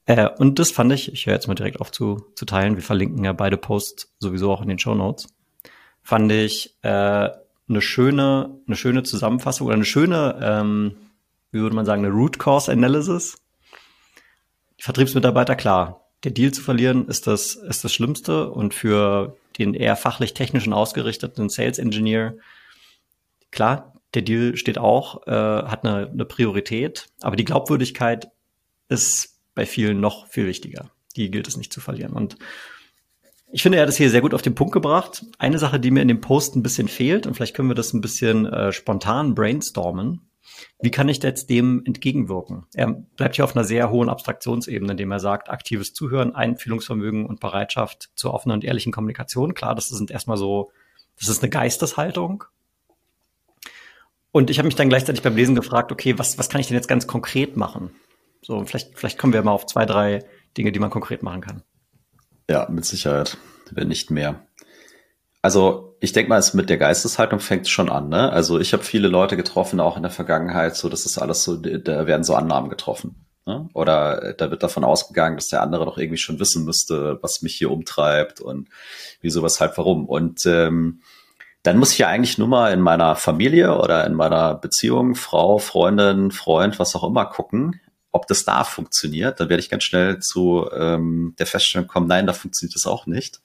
Äh, 0.05 0.29
und 0.39 0.57
das 0.57 0.71
fand 0.71 0.91
ich, 0.91 1.13
ich 1.13 1.27
höre 1.27 1.35
jetzt 1.35 1.47
mal 1.47 1.53
direkt 1.53 1.81
auf 1.81 1.91
zu, 1.91 2.25
zu 2.35 2.45
teilen, 2.45 2.77
wir 2.77 2.83
verlinken 2.83 3.23
ja 3.23 3.33
beide 3.33 3.57
Posts 3.57 4.15
sowieso 4.19 4.51
auch 4.51 4.61
in 4.61 4.69
den 4.69 4.79
Show 4.79 4.95
Notes, 4.95 5.27
fand 6.01 6.31
ich 6.31 6.77
äh, 6.81 7.29
eine 7.69 7.81
schöne, 7.81 8.57
eine 8.65 8.75
schöne 8.75 9.03
Zusammenfassung 9.03 9.67
oder 9.67 9.75
eine 9.75 9.85
schöne, 9.85 10.39
ähm, 10.41 10.95
wie 11.51 11.59
würde 11.59 11.75
man 11.75 11.85
sagen, 11.85 12.05
eine 12.05 12.13
Root 12.13 12.39
Cause 12.39 12.71
Analysis. 12.71 13.37
Vertriebsmitarbeiter, 14.79 15.55
klar, 15.55 16.06
der 16.23 16.31
Deal 16.31 16.51
zu 16.51 16.61
verlieren 16.61 17.07
ist 17.07 17.27
das, 17.27 17.55
ist 17.55 17.83
das 17.83 17.93
Schlimmste 17.93 18.49
und 18.49 18.73
für 18.73 19.37
den 19.57 19.73
eher 19.73 19.95
fachlich 19.95 20.33
technischen 20.33 20.73
ausgerichteten 20.73 21.49
Sales 21.49 21.79
Engineer, 21.79 22.35
klar, 23.51 23.93
der 24.13 24.21
Deal 24.21 24.55
steht 24.57 24.77
auch, 24.77 25.27
äh, 25.27 25.31
hat 25.31 25.85
eine, 25.85 26.09
eine 26.09 26.25
Priorität, 26.25 27.07
aber 27.21 27.35
die 27.35 27.45
Glaubwürdigkeit 27.45 28.29
ist 28.89 29.39
bei 29.53 29.65
vielen 29.65 29.99
noch 29.99 30.27
viel 30.27 30.47
wichtiger. 30.47 30.91
Die 31.15 31.31
gilt 31.31 31.47
es 31.47 31.57
nicht 31.57 31.73
zu 31.73 31.81
verlieren. 31.81 32.13
Und 32.13 32.37
ich 33.51 33.63
finde, 33.63 33.77
er 33.77 33.83
hat 33.83 33.89
es 33.89 33.97
hier 33.97 34.09
sehr 34.09 34.21
gut 34.21 34.33
auf 34.33 34.41
den 34.41 34.55
Punkt 34.55 34.73
gebracht. 34.73 35.25
Eine 35.39 35.57
Sache, 35.57 35.79
die 35.79 35.91
mir 35.91 36.01
in 36.01 36.07
dem 36.07 36.21
Post 36.21 36.55
ein 36.55 36.63
bisschen 36.63 36.87
fehlt, 36.87 37.25
und 37.25 37.33
vielleicht 37.33 37.55
können 37.55 37.69
wir 37.69 37.75
das 37.75 37.93
ein 37.93 38.01
bisschen 38.01 38.45
äh, 38.45 38.71
spontan 38.71 39.35
brainstormen. 39.35 40.29
Wie 40.79 40.91
kann 40.91 41.09
ich 41.09 41.21
jetzt 41.23 41.49
dem 41.49 41.83
entgegenwirken? 41.85 42.65
Er 42.73 42.87
bleibt 42.87 43.35
hier 43.35 43.45
auf 43.45 43.55
einer 43.55 43.65
sehr 43.65 43.89
hohen 43.89 44.09
Abstraktionsebene, 44.09 44.91
indem 44.91 45.11
er 45.11 45.19
sagt, 45.19 45.49
aktives 45.49 45.93
Zuhören, 45.93 46.35
Einfühlungsvermögen 46.35 47.25
und 47.25 47.39
Bereitschaft 47.39 48.09
zur 48.15 48.33
offenen 48.33 48.55
und 48.55 48.63
ehrlichen 48.63 48.91
Kommunikation. 48.91 49.53
Klar, 49.53 49.75
das 49.75 49.89
sind 49.89 50.11
erstmal 50.11 50.37
so, 50.37 50.71
das 51.19 51.29
ist 51.29 51.41
eine 51.41 51.49
Geisteshaltung. 51.49 52.43
Und 54.31 54.49
ich 54.49 54.59
habe 54.59 54.67
mich 54.67 54.75
dann 54.75 54.89
gleichzeitig 54.89 55.23
beim 55.23 55.35
Lesen 55.35 55.55
gefragt, 55.55 55.91
okay, 55.91 56.17
was, 56.19 56.37
was 56.37 56.49
kann 56.49 56.61
ich 56.61 56.67
denn 56.67 56.75
jetzt 56.75 56.87
ganz 56.87 57.07
konkret 57.07 57.57
machen? 57.57 57.91
So, 58.41 58.63
vielleicht, 58.65 58.97
vielleicht 58.97 59.17
kommen 59.17 59.33
wir 59.33 59.41
mal 59.41 59.51
auf 59.51 59.65
zwei, 59.65 59.85
drei 59.85 60.23
Dinge, 60.57 60.71
die 60.71 60.79
man 60.79 60.89
konkret 60.89 61.23
machen 61.23 61.41
kann. 61.41 61.63
Ja, 62.49 62.67
mit 62.69 62.85
Sicherheit, 62.85 63.37
wenn 63.71 63.87
nicht 63.87 64.11
mehr. 64.11 64.47
Also 65.41 65.86
ich 65.99 66.11
denke 66.13 66.29
mal, 66.29 66.37
es 66.37 66.53
mit 66.53 66.69
der 66.69 66.77
Geisteshaltung 66.77 67.39
fängt 67.39 67.67
schon 67.67 67.89
an. 67.89 68.09
Ne? 68.09 68.31
Also 68.31 68.59
ich 68.59 68.73
habe 68.73 68.83
viele 68.83 69.07
Leute 69.07 69.35
getroffen, 69.35 69.79
auch 69.79 69.97
in 69.97 70.03
der 70.03 70.11
Vergangenheit, 70.11 70.75
so 70.75 70.89
das 70.89 71.05
ist 71.05 71.17
alles 71.17 71.43
so, 71.43 71.55
da 71.55 72.07
werden 72.07 72.23
so 72.23 72.35
Annahmen 72.35 72.69
getroffen. 72.69 73.25
Ne? 73.45 73.69
Oder 73.73 74.33
da 74.33 74.51
wird 74.51 74.61
davon 74.61 74.83
ausgegangen, 74.83 75.37
dass 75.37 75.47
der 75.47 75.61
andere 75.61 75.85
doch 75.85 75.97
irgendwie 75.97 76.17
schon 76.17 76.39
wissen 76.39 76.65
müsste, 76.65 77.17
was 77.21 77.41
mich 77.41 77.55
hier 77.55 77.71
umtreibt 77.71 78.41
und 78.41 78.69
wieso, 79.21 79.41
weshalb, 79.41 79.77
warum. 79.77 80.05
Und 80.05 80.45
ähm, 80.45 81.01
dann 81.63 81.77
muss 81.77 81.93
ich 81.93 81.97
ja 81.97 82.07
eigentlich 82.07 82.37
nur 82.37 82.47
mal 82.47 82.71
in 82.73 82.81
meiner 82.81 83.15
Familie 83.15 83.77
oder 83.77 84.05
in 84.05 84.13
meiner 84.13 84.55
Beziehung, 84.55 85.15
Frau, 85.15 85.57
Freundin, 85.57 86.31
Freund, 86.31 86.77
was 86.77 86.95
auch 86.95 87.03
immer 87.03 87.25
gucken, 87.25 87.79
ob 88.11 88.27
das 88.27 88.45
da 88.45 88.63
funktioniert, 88.63 89.39
dann 89.39 89.49
werde 89.49 89.61
ich 89.61 89.69
ganz 89.69 89.83
schnell 89.83 90.19
zu 90.19 90.67
ähm, 90.73 91.35
der 91.39 91.45
Feststellung 91.45 91.87
kommen, 91.87 92.07
nein, 92.07 92.25
da 92.25 92.33
funktioniert 92.33 92.75
das 92.75 92.87
auch 92.87 93.05
nicht, 93.05 93.41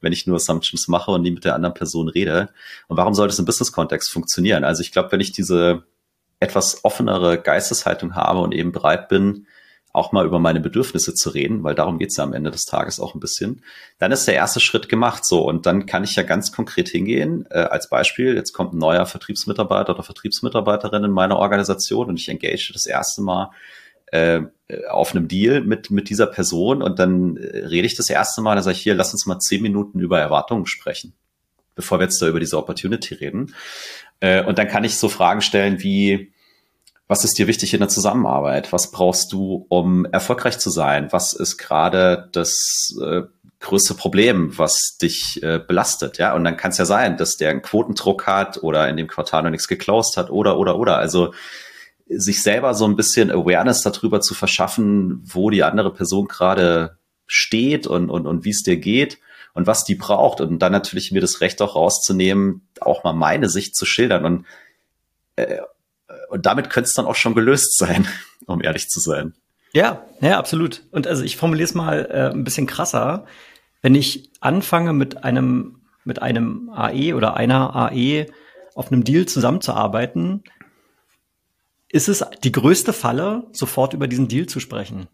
wenn 0.00 0.12
ich 0.12 0.26
nur 0.26 0.36
Assumptions 0.36 0.88
mache 0.88 1.10
und 1.10 1.22
nie 1.22 1.30
mit 1.30 1.44
der 1.44 1.54
anderen 1.54 1.74
Person 1.74 2.08
rede. 2.08 2.48
Und 2.88 2.96
warum 2.96 3.14
sollte 3.14 3.32
es 3.32 3.38
im 3.38 3.44
Business-Kontext 3.44 4.10
funktionieren? 4.10 4.64
Also 4.64 4.80
ich 4.80 4.92
glaube, 4.92 5.12
wenn 5.12 5.20
ich 5.20 5.32
diese 5.32 5.84
etwas 6.40 6.84
offenere 6.84 7.40
Geisteshaltung 7.40 8.14
habe 8.14 8.40
und 8.40 8.52
eben 8.52 8.72
bereit 8.72 9.08
bin, 9.08 9.46
auch 9.96 10.12
mal 10.12 10.26
über 10.26 10.38
meine 10.38 10.60
Bedürfnisse 10.60 11.14
zu 11.14 11.30
reden, 11.30 11.64
weil 11.64 11.74
darum 11.74 11.98
geht's 11.98 12.18
ja 12.18 12.24
am 12.24 12.34
Ende 12.34 12.50
des 12.50 12.66
Tages 12.66 13.00
auch 13.00 13.14
ein 13.14 13.20
bisschen, 13.20 13.62
dann 13.98 14.12
ist 14.12 14.26
der 14.26 14.34
erste 14.34 14.60
Schritt 14.60 14.90
gemacht 14.90 15.24
so. 15.24 15.42
Und 15.42 15.64
dann 15.64 15.86
kann 15.86 16.04
ich 16.04 16.14
ja 16.16 16.22
ganz 16.22 16.52
konkret 16.52 16.88
hingehen. 16.88 17.46
Äh, 17.50 17.60
als 17.60 17.88
Beispiel, 17.88 18.34
jetzt 18.34 18.52
kommt 18.52 18.74
ein 18.74 18.78
neuer 18.78 19.06
Vertriebsmitarbeiter 19.06 19.94
oder 19.94 20.02
Vertriebsmitarbeiterin 20.02 21.04
in 21.04 21.12
meiner 21.12 21.38
Organisation 21.38 22.08
und 22.08 22.20
ich 22.20 22.28
engage 22.28 22.72
das 22.74 22.84
erste 22.84 23.22
Mal 23.22 23.50
äh, 24.06 24.40
auf 24.88 25.14
einem 25.14 25.28
Deal 25.28 25.60
mit, 25.60 25.90
mit 25.90 26.10
dieser 26.10 26.26
Person 26.26 26.82
und 26.82 26.98
dann 26.98 27.36
äh, 27.36 27.66
rede 27.66 27.86
ich 27.86 27.96
das 27.96 28.10
erste 28.10 28.40
Mal, 28.40 28.54
dann 28.54 28.64
sage 28.64 28.76
ich 28.76 28.82
hier, 28.82 28.94
lass 28.94 29.12
uns 29.12 29.26
mal 29.26 29.38
zehn 29.38 29.62
Minuten 29.62 30.00
über 30.00 30.18
Erwartungen 30.18 30.66
sprechen, 30.66 31.12
bevor 31.74 31.98
wir 31.98 32.04
jetzt 32.04 32.20
da 32.20 32.26
über 32.26 32.40
diese 32.40 32.58
Opportunity 32.58 33.14
reden. 33.14 33.54
Äh, 34.20 34.44
und 34.44 34.58
dann 34.58 34.68
kann 34.68 34.84
ich 34.84 34.96
so 34.96 35.08
Fragen 35.08 35.40
stellen 35.40 35.82
wie, 35.82 36.32
was 37.08 37.24
ist 37.24 37.38
dir 37.38 37.46
wichtig 37.46 37.72
in 37.74 37.80
der 37.80 37.88
Zusammenarbeit? 37.88 38.72
Was 38.72 38.90
brauchst 38.90 39.32
du, 39.32 39.66
um 39.68 40.04
erfolgreich 40.06 40.58
zu 40.58 40.70
sein? 40.70 41.08
Was 41.12 41.32
ist 41.34 41.56
gerade 41.56 42.28
das 42.32 42.96
äh, 43.00 43.22
größte 43.60 43.94
Problem, 43.94 44.58
was 44.58 44.98
dich 45.00 45.40
äh, 45.42 45.60
belastet? 45.60 46.18
Ja, 46.18 46.34
und 46.34 46.42
dann 46.42 46.56
kann 46.56 46.72
es 46.72 46.78
ja 46.78 46.84
sein, 46.84 47.16
dass 47.16 47.36
der 47.36 47.50
einen 47.50 47.62
Quotendruck 47.62 48.26
hat 48.26 48.62
oder 48.62 48.88
in 48.88 48.96
dem 48.96 49.06
Quartal 49.06 49.44
noch 49.44 49.50
nichts 49.50 49.68
geclosed 49.68 50.16
hat 50.16 50.30
oder 50.30 50.58
oder 50.58 50.78
oder. 50.78 50.98
Also 50.98 51.32
sich 52.08 52.42
selber 52.42 52.74
so 52.74 52.86
ein 52.86 52.96
bisschen 52.96 53.30
Awareness 53.30 53.82
darüber 53.82 54.20
zu 54.20 54.34
verschaffen, 54.34 55.20
wo 55.24 55.50
die 55.50 55.64
andere 55.64 55.92
Person 55.92 56.28
gerade 56.28 56.98
steht 57.26 57.86
und, 57.86 58.10
und, 58.10 58.26
und 58.26 58.44
wie 58.44 58.50
es 58.50 58.62
dir 58.62 58.76
geht 58.76 59.18
und 59.54 59.66
was 59.66 59.84
die 59.84 59.96
braucht. 59.96 60.40
Und 60.40 60.60
dann 60.60 60.72
natürlich 60.72 61.10
mir 61.12 61.20
das 61.20 61.40
Recht 61.40 61.60
auch 61.62 61.74
rauszunehmen, 61.74 62.68
auch 62.80 63.04
mal 63.04 63.12
meine 63.12 63.48
Sicht 63.48 63.74
zu 63.74 63.84
schildern. 63.86 64.24
Und, 64.24 64.46
äh, 65.36 65.58
und 66.28 66.46
damit 66.46 66.70
könnte 66.70 66.88
es 66.88 66.94
dann 66.94 67.06
auch 67.06 67.16
schon 67.16 67.34
gelöst 67.34 67.76
sein, 67.76 68.06
um 68.46 68.62
ehrlich 68.62 68.88
zu 68.88 69.00
sein. 69.00 69.34
Ja, 69.72 70.04
ja, 70.20 70.38
absolut. 70.38 70.82
Und 70.92 71.06
also 71.06 71.24
ich 71.24 71.36
formuliere 71.36 71.64
es 71.64 71.74
mal 71.74 72.08
äh, 72.10 72.30
ein 72.32 72.44
bisschen 72.44 72.66
krasser. 72.66 73.26
Wenn 73.82 73.94
ich 73.94 74.30
anfange 74.40 74.92
mit 74.92 75.24
einem, 75.24 75.80
mit 76.04 76.22
einem 76.22 76.70
AE 76.70 77.14
oder 77.14 77.36
einer 77.36 77.74
AE 77.74 78.26
auf 78.74 78.92
einem 78.92 79.04
Deal 79.04 79.26
zusammenzuarbeiten, 79.26 80.44
ist 81.90 82.08
es 82.08 82.24
die 82.44 82.52
größte 82.52 82.92
Falle, 82.92 83.46
sofort 83.52 83.94
über 83.94 84.08
diesen 84.08 84.28
Deal 84.28 84.46
zu 84.46 84.60
sprechen. 84.60 85.08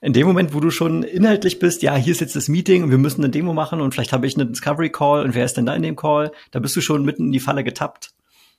In 0.00 0.12
dem 0.12 0.26
Moment, 0.28 0.54
wo 0.54 0.60
du 0.60 0.70
schon 0.70 1.02
inhaltlich 1.02 1.58
bist, 1.58 1.82
ja, 1.82 1.96
hier 1.96 2.12
ist 2.12 2.20
jetzt 2.20 2.36
das 2.36 2.48
Meeting 2.48 2.84
und 2.84 2.90
wir 2.90 2.98
müssen 2.98 3.22
eine 3.22 3.30
Demo 3.30 3.52
machen 3.52 3.80
und 3.80 3.92
vielleicht 3.92 4.12
habe 4.12 4.26
ich 4.26 4.36
einen 4.36 4.52
Discovery 4.52 4.90
Call 4.90 5.24
und 5.24 5.34
wer 5.34 5.44
ist 5.44 5.56
denn 5.56 5.66
da 5.66 5.74
in 5.74 5.82
dem 5.82 5.96
Call? 5.96 6.30
Da 6.52 6.60
bist 6.60 6.76
du 6.76 6.80
schon 6.80 7.04
mitten 7.04 7.26
in 7.26 7.32
die 7.32 7.40
Falle 7.40 7.64
getappt. 7.64 8.12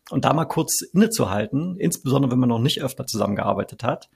Und 0.09 0.25
da 0.25 0.33
mal 0.33 0.45
kurz 0.45 0.81
innezuhalten, 0.81 1.77
insbesondere 1.77 2.31
wenn 2.31 2.39
man 2.39 2.49
noch 2.49 2.59
nicht 2.59 2.81
öfter 2.81 3.05
zusammengearbeitet 3.05 3.83
hat, 3.83 4.09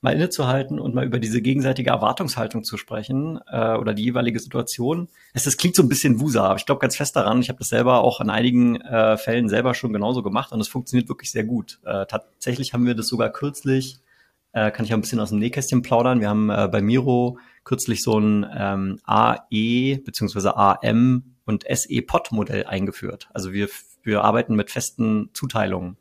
mal 0.00 0.12
innezuhalten 0.12 0.78
und 0.78 0.94
mal 0.94 1.04
über 1.04 1.18
diese 1.18 1.42
gegenseitige 1.42 1.90
Erwartungshaltung 1.90 2.62
zu 2.64 2.76
sprechen 2.76 3.40
äh, 3.50 3.74
oder 3.76 3.94
die 3.94 4.04
jeweilige 4.04 4.38
Situation. 4.38 5.08
Es 5.34 5.44
das 5.44 5.56
klingt 5.56 5.74
so 5.74 5.82
ein 5.82 5.88
bisschen 5.88 6.20
wusa, 6.20 6.44
aber 6.44 6.56
ich 6.56 6.66
glaube 6.66 6.80
ganz 6.80 6.96
fest 6.96 7.16
daran. 7.16 7.40
Ich 7.40 7.48
habe 7.48 7.58
das 7.58 7.68
selber 7.68 8.00
auch 8.02 8.20
in 8.20 8.30
einigen 8.30 8.80
äh, 8.80 9.16
Fällen 9.16 9.48
selber 9.48 9.74
schon 9.74 9.92
genauso 9.92 10.22
gemacht 10.22 10.52
und 10.52 10.60
es 10.60 10.68
funktioniert 10.68 11.08
wirklich 11.08 11.30
sehr 11.32 11.44
gut. 11.44 11.80
Äh, 11.84 12.06
tatsächlich 12.06 12.72
haben 12.72 12.86
wir 12.86 12.94
das 12.94 13.08
sogar 13.08 13.30
kürzlich 13.30 13.98
äh, 14.52 14.70
kann 14.70 14.84
ich 14.84 14.92
auch 14.92 14.96
ein 14.98 15.02
bisschen 15.02 15.20
aus 15.20 15.30
dem 15.30 15.38
Nähkästchen 15.38 15.82
plaudern. 15.82 16.20
Wir 16.20 16.28
haben 16.28 16.50
äh, 16.50 16.68
bei 16.70 16.80
Miro 16.80 17.38
kürzlich 17.64 18.02
so 18.02 18.18
ein 18.18 18.46
ähm, 18.56 18.98
AE 19.04 19.98
bzw. 19.98 20.48
AM 20.48 21.36
und 21.44 21.64
SE-Pod-Modell 21.68 22.64
eingeführt. 22.64 23.28
Also 23.32 23.52
wir, 23.52 23.68
wir 24.02 24.24
arbeiten 24.24 24.54
mit 24.54 24.70
festen 24.70 25.30
Zuteilungen. 25.34 25.96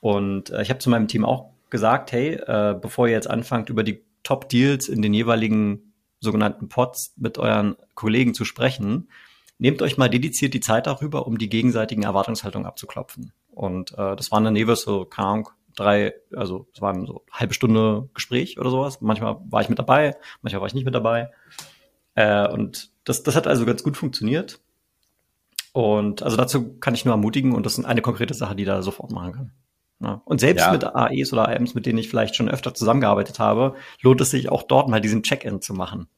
Und 0.00 0.50
äh, 0.50 0.62
ich 0.62 0.70
habe 0.70 0.78
zu 0.78 0.90
meinem 0.90 1.08
Team 1.08 1.24
auch 1.24 1.50
gesagt, 1.70 2.12
hey, 2.12 2.34
äh, 2.34 2.76
bevor 2.80 3.06
ihr 3.06 3.14
jetzt 3.14 3.30
anfangt, 3.30 3.70
über 3.70 3.82
die 3.82 4.04
Top-Deals 4.22 4.88
in 4.88 5.02
den 5.02 5.14
jeweiligen 5.14 5.92
sogenannten 6.20 6.68
Pods 6.68 7.14
mit 7.16 7.38
euren 7.38 7.76
Kollegen 7.94 8.34
zu 8.34 8.44
sprechen, 8.44 9.08
nehmt 9.58 9.82
euch 9.82 9.96
mal 9.98 10.10
dediziert 10.10 10.54
die 10.54 10.60
Zeit 10.60 10.86
darüber, 10.86 11.26
um 11.26 11.38
die 11.38 11.48
gegenseitigen 11.48 12.02
Erwartungshaltungen 12.02 12.66
abzuklopfen. 12.66 13.32
Und 13.50 13.92
äh, 13.92 14.16
das 14.16 14.30
waren 14.30 14.44
dann 14.44 14.56
jeweils 14.56 14.82
so, 14.82 15.04
keine 15.04 15.28
Ahnung, 15.28 15.50
drei, 15.76 16.14
also 16.34 16.66
es 16.72 16.80
waren 16.80 17.06
so 17.06 17.24
halbe 17.30 17.54
Stunde 17.54 18.08
Gespräch 18.14 18.58
oder 18.58 18.70
sowas. 18.70 19.00
Manchmal 19.00 19.38
war 19.48 19.60
ich 19.62 19.68
mit 19.68 19.78
dabei, 19.78 20.16
manchmal 20.42 20.60
war 20.60 20.68
ich 20.68 20.74
nicht 20.74 20.84
mit 20.84 20.94
dabei. 20.94 21.30
Äh, 22.14 22.48
und 22.48 22.90
das, 23.04 23.22
das 23.22 23.36
hat 23.36 23.46
also 23.46 23.64
ganz 23.64 23.82
gut 23.82 23.96
funktioniert. 23.96 24.60
Und 25.72 26.22
also 26.22 26.36
dazu 26.36 26.78
kann 26.78 26.94
ich 26.94 27.04
nur 27.04 27.14
ermutigen 27.14 27.54
und 27.54 27.64
das 27.64 27.78
ist 27.78 27.84
eine 27.84 28.02
konkrete 28.02 28.34
Sache, 28.34 28.56
die 28.56 28.64
da 28.64 28.82
sofort 28.82 29.12
machen 29.12 29.32
kann. 29.32 29.52
Ja. 30.00 30.22
Und 30.24 30.40
selbst 30.40 30.66
ja. 30.66 30.72
mit 30.72 30.84
AEs 30.84 31.32
oder 31.32 31.48
AMs, 31.48 31.74
mit 31.74 31.86
denen 31.86 31.98
ich 31.98 32.08
vielleicht 32.08 32.36
schon 32.36 32.48
öfter 32.48 32.72
zusammengearbeitet 32.72 33.38
habe, 33.38 33.74
lohnt 34.00 34.20
es 34.20 34.30
sich 34.30 34.48
auch 34.48 34.62
dort 34.62 34.88
mal 34.88 35.00
diesen 35.00 35.22
Check-in 35.22 35.60
zu 35.60 35.74
machen. 35.74 36.08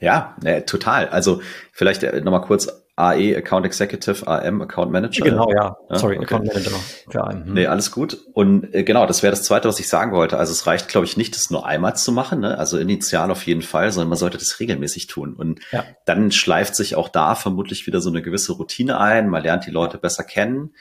Ja, 0.00 0.36
äh, 0.44 0.62
total. 0.62 1.08
Also 1.08 1.40
vielleicht 1.72 2.02
äh, 2.02 2.20
nochmal 2.20 2.42
kurz 2.42 2.68
AE 2.98 3.36
Account 3.36 3.64
Executive, 3.64 4.26
AM 4.26 4.60
Account 4.60 4.90
Manager. 4.90 5.24
Genau, 5.24 5.48
ja. 5.52 5.76
ja 5.88 5.98
Sorry, 5.98 6.16
okay. 6.16 6.24
Account 6.24 6.46
Manager 6.46 6.70
für 7.08 7.24
AM. 7.24 7.44
Hm. 7.46 7.54
Nee, 7.54 7.66
alles 7.66 7.92
gut. 7.92 8.18
Und 8.32 8.74
äh, 8.74 8.82
genau, 8.82 9.06
das 9.06 9.22
wäre 9.22 9.30
das 9.30 9.44
Zweite, 9.44 9.68
was 9.68 9.78
ich 9.78 9.88
sagen 9.88 10.10
wollte. 10.12 10.36
Also 10.36 10.50
es 10.50 10.66
reicht, 10.66 10.88
glaube 10.88 11.06
ich, 11.06 11.16
nicht, 11.16 11.36
das 11.36 11.50
nur 11.50 11.64
einmal 11.64 11.96
zu 11.96 12.10
machen, 12.10 12.40
ne? 12.40 12.58
also 12.58 12.76
initial 12.76 13.30
auf 13.30 13.44
jeden 13.46 13.62
Fall, 13.62 13.92
sondern 13.92 14.08
man 14.08 14.18
sollte 14.18 14.38
das 14.38 14.58
regelmäßig 14.58 15.06
tun. 15.06 15.34
Und 15.34 15.60
ja. 15.70 15.84
dann 16.06 16.32
schleift 16.32 16.74
sich 16.74 16.96
auch 16.96 17.08
da 17.08 17.36
vermutlich 17.36 17.86
wieder 17.86 18.00
so 18.00 18.10
eine 18.10 18.20
gewisse 18.20 18.52
Routine 18.52 18.98
ein. 18.98 19.28
Man 19.28 19.44
lernt 19.44 19.66
die 19.66 19.70
Leute 19.70 19.98
besser 19.98 20.24
kennen. 20.24 20.74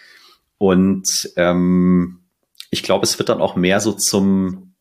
Und 0.57 1.31
ähm, 1.35 2.21
ich 2.69 2.83
glaube, 2.83 3.03
es 3.03 3.19
wird 3.19 3.29
dann 3.29 3.41
auch 3.41 3.55
mehr 3.55 3.79
so 3.79 3.91
zum, 3.93 4.75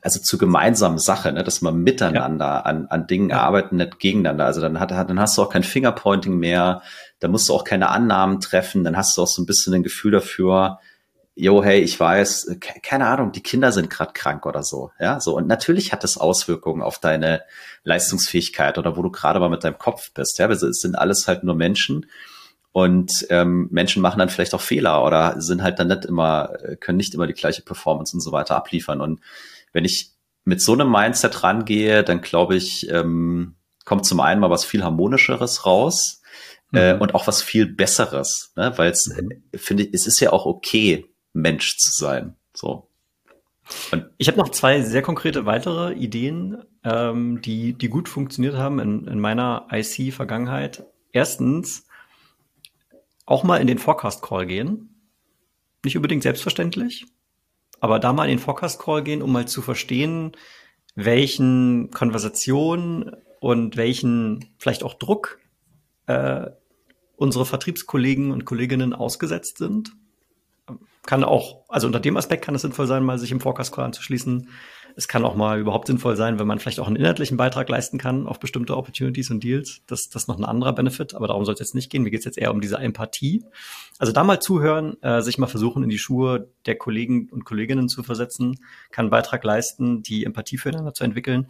also 0.00 0.20
zur 0.20 0.38
gemeinsamen 0.38 0.98
Sache, 0.98 1.32
ne, 1.32 1.44
dass 1.44 1.62
man 1.62 1.82
miteinander 1.82 2.46
ja. 2.46 2.60
an, 2.60 2.86
an 2.86 3.06
Dingen 3.06 3.30
ja. 3.30 3.40
arbeitet, 3.40 3.72
nicht 3.72 3.98
gegeneinander. 3.98 4.46
Also 4.46 4.60
dann, 4.60 4.80
hat, 4.80 4.90
dann 4.90 5.20
hast 5.20 5.36
du 5.36 5.42
auch 5.42 5.50
kein 5.50 5.62
Fingerpointing 5.62 6.38
mehr, 6.38 6.82
dann 7.18 7.30
musst 7.30 7.48
du 7.48 7.54
auch 7.54 7.64
keine 7.64 7.90
Annahmen 7.90 8.40
treffen, 8.40 8.84
dann 8.84 8.96
hast 8.96 9.16
du 9.16 9.22
auch 9.22 9.28
so 9.28 9.42
ein 9.42 9.46
bisschen 9.46 9.74
ein 9.74 9.82
Gefühl 9.82 10.12
dafür, 10.12 10.78
jo, 11.34 11.62
hey, 11.62 11.80
ich 11.80 11.98
weiß, 11.98 12.58
keine 12.82 13.06
Ahnung, 13.06 13.32
die 13.32 13.42
Kinder 13.42 13.72
sind 13.72 13.88
gerade 13.88 14.12
krank 14.12 14.44
oder 14.46 14.62
so, 14.62 14.90
ja, 14.98 15.20
so 15.20 15.36
und 15.36 15.46
natürlich 15.46 15.92
hat 15.92 16.04
das 16.04 16.18
Auswirkungen 16.18 16.82
auf 16.82 16.98
deine 16.98 17.42
Leistungsfähigkeit 17.82 18.78
oder 18.78 18.96
wo 18.96 19.02
du 19.02 19.10
gerade 19.10 19.40
mal 19.40 19.48
mit 19.48 19.64
deinem 19.64 19.78
Kopf 19.78 20.12
bist, 20.12 20.38
ja, 20.38 20.48
wir 20.48 20.56
sind 20.56 20.96
alles 20.96 21.28
halt 21.28 21.44
nur 21.44 21.54
Menschen 21.54 22.06
und 22.72 23.26
ähm, 23.30 23.68
Menschen 23.70 24.00
machen 24.00 24.20
dann 24.20 24.28
vielleicht 24.28 24.54
auch 24.54 24.60
Fehler 24.60 25.04
oder 25.04 25.40
sind 25.40 25.62
halt 25.62 25.78
dann 25.78 25.88
nicht 25.88 26.04
immer, 26.04 26.52
können 26.78 26.98
nicht 26.98 27.14
immer 27.14 27.26
die 27.26 27.34
gleiche 27.34 27.62
Performance 27.62 28.14
und 28.14 28.20
so 28.20 28.32
weiter 28.32 28.56
abliefern. 28.56 29.00
Und 29.00 29.20
wenn 29.72 29.84
ich 29.84 30.12
mit 30.44 30.60
so 30.60 30.72
einem 30.72 30.90
Mindset 30.90 31.42
rangehe, 31.42 32.04
dann 32.04 32.20
glaube 32.20 32.56
ich, 32.56 32.88
ähm, 32.90 33.56
kommt 33.84 34.06
zum 34.06 34.20
einen 34.20 34.40
mal 34.40 34.50
was 34.50 34.64
viel 34.64 34.84
harmonischeres 34.84 35.66
raus 35.66 36.22
äh, 36.72 36.94
mhm. 36.94 37.00
und 37.00 37.14
auch 37.14 37.26
was 37.26 37.42
viel 37.42 37.66
Besseres, 37.66 38.52
ne? 38.56 38.72
weil 38.76 38.90
es, 38.90 39.08
mhm. 39.08 39.42
finde 39.54 39.84
ich, 39.84 39.94
es 39.94 40.06
ist 40.06 40.20
ja 40.20 40.32
auch 40.32 40.46
okay, 40.46 41.06
Mensch 41.32 41.76
zu 41.76 41.90
sein. 41.92 42.36
So. 42.54 42.88
Und 43.90 44.06
ich 44.18 44.28
habe 44.28 44.38
noch 44.38 44.50
zwei 44.50 44.82
sehr 44.82 45.02
konkrete 45.02 45.46
weitere 45.46 45.92
Ideen, 45.94 46.64
ähm, 46.84 47.40
die, 47.42 47.72
die 47.72 47.88
gut 47.88 48.08
funktioniert 48.08 48.56
haben 48.56 48.78
in, 48.78 49.06
in 49.06 49.20
meiner 49.20 49.66
IC-Vergangenheit. 49.70 50.84
Erstens, 51.12 51.86
auch 53.30 53.44
mal 53.44 53.58
in 53.58 53.68
den 53.68 53.78
Forecast 53.78 54.22
Call 54.22 54.44
gehen. 54.44 55.08
Nicht 55.84 55.96
unbedingt 55.96 56.24
selbstverständlich, 56.24 57.06
aber 57.78 58.00
da 58.00 58.12
mal 58.12 58.24
in 58.24 58.36
den 58.36 58.38
Forecast 58.38 58.80
Call 58.80 59.04
gehen, 59.04 59.22
um 59.22 59.32
mal 59.32 59.46
zu 59.46 59.62
verstehen, 59.62 60.32
welchen 60.96 61.90
Konversationen 61.92 63.16
und 63.38 63.76
welchen 63.76 64.52
vielleicht 64.58 64.82
auch 64.82 64.94
Druck 64.94 65.38
äh, 66.06 66.50
unsere 67.16 67.46
Vertriebskollegen 67.46 68.32
und 68.32 68.44
Kolleginnen 68.44 68.92
ausgesetzt 68.92 69.58
sind. 69.58 69.92
Kann 71.06 71.22
auch, 71.22 71.64
also 71.68 71.86
unter 71.86 72.00
dem 72.00 72.16
Aspekt 72.16 72.44
kann 72.44 72.56
es 72.56 72.62
sinnvoll 72.62 72.88
sein, 72.88 73.04
mal 73.04 73.18
sich 73.18 73.30
im 73.30 73.40
Forecast 73.40 73.72
Call 73.72 73.84
anzuschließen, 73.84 74.48
es 74.96 75.08
kann 75.08 75.24
auch 75.24 75.34
mal 75.34 75.58
überhaupt 75.58 75.86
sinnvoll 75.86 76.16
sein, 76.16 76.38
wenn 76.38 76.46
man 76.46 76.58
vielleicht 76.58 76.80
auch 76.80 76.86
einen 76.86 76.96
inhaltlichen 76.96 77.36
Beitrag 77.36 77.68
leisten 77.68 77.98
kann 77.98 78.26
auf 78.26 78.40
bestimmte 78.40 78.76
Opportunities 78.76 79.30
und 79.30 79.42
Deals. 79.42 79.82
Das, 79.86 80.08
das 80.08 80.22
ist 80.22 80.28
noch 80.28 80.38
ein 80.38 80.44
anderer 80.44 80.72
Benefit, 80.72 81.14
aber 81.14 81.28
darum 81.28 81.44
soll 81.44 81.54
es 81.54 81.60
jetzt 81.60 81.74
nicht 81.74 81.90
gehen. 81.90 82.02
Mir 82.02 82.10
geht 82.10 82.20
es 82.20 82.24
jetzt 82.24 82.38
eher 82.38 82.52
um 82.52 82.60
diese 82.60 82.78
Empathie. 82.78 83.44
Also 83.98 84.12
da 84.12 84.24
mal 84.24 84.40
zuhören, 84.40 85.00
äh, 85.02 85.20
sich 85.22 85.38
mal 85.38 85.46
versuchen, 85.46 85.82
in 85.82 85.90
die 85.90 85.98
Schuhe 85.98 86.48
der 86.66 86.76
Kollegen 86.76 87.28
und 87.30 87.44
Kolleginnen 87.44 87.88
zu 87.88 88.02
versetzen, 88.02 88.56
kann 88.90 89.04
einen 89.04 89.10
Beitrag 89.10 89.44
leisten, 89.44 90.02
die 90.02 90.24
Empathie 90.24 90.58
füreinander 90.58 90.94
zu 90.94 91.04
entwickeln. 91.04 91.46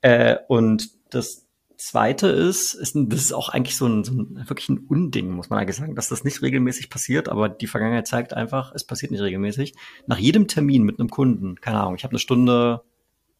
Äh, 0.00 0.36
und 0.48 0.90
das 1.10 1.41
Zweite 1.84 2.28
ist, 2.28 2.74
ist 2.74 2.94
das 2.94 3.20
ist 3.20 3.32
auch 3.32 3.48
eigentlich 3.48 3.76
so 3.76 3.86
ein, 3.86 4.04
so 4.04 4.12
ein 4.12 4.48
wirklich 4.48 4.68
ein 4.68 4.86
Unding, 4.88 5.32
muss 5.32 5.50
man 5.50 5.58
eigentlich 5.58 5.76
sagen, 5.76 5.94
dass 5.94 6.08
das 6.08 6.22
nicht 6.22 6.40
regelmäßig 6.40 6.90
passiert, 6.90 7.28
aber 7.28 7.48
die 7.48 7.66
Vergangenheit 7.66 8.06
zeigt 8.06 8.34
einfach, 8.34 8.72
es 8.74 8.84
passiert 8.84 9.10
nicht 9.10 9.20
regelmäßig. 9.20 9.74
Nach 10.06 10.18
jedem 10.18 10.46
Termin 10.46 10.84
mit 10.84 11.00
einem 11.00 11.10
Kunden, 11.10 11.60
keine 11.60 11.80
Ahnung, 11.80 11.96
ich 11.96 12.04
habe 12.04 12.12
eine 12.12 12.20
Stunde 12.20 12.82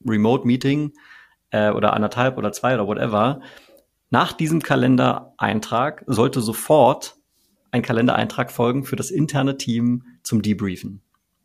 Remote-Meeting 0.05 0.93
äh, 1.51 1.71
oder 1.71 1.93
anderthalb 1.93 2.37
oder 2.37 2.53
zwei 2.53 2.75
oder 2.75 2.87
whatever, 2.87 3.41
nach 4.11 4.33
diesem 4.33 4.61
Kalendereintrag 4.61 6.05
sollte 6.07 6.41
sofort 6.41 7.17
ein 7.71 7.83
Kalendereintrag 7.83 8.51
folgen 8.51 8.85
für 8.85 8.97
das 8.97 9.11
interne 9.11 9.57
Team 9.57 10.05
zum 10.23 10.43
Debriefen. 10.43 11.01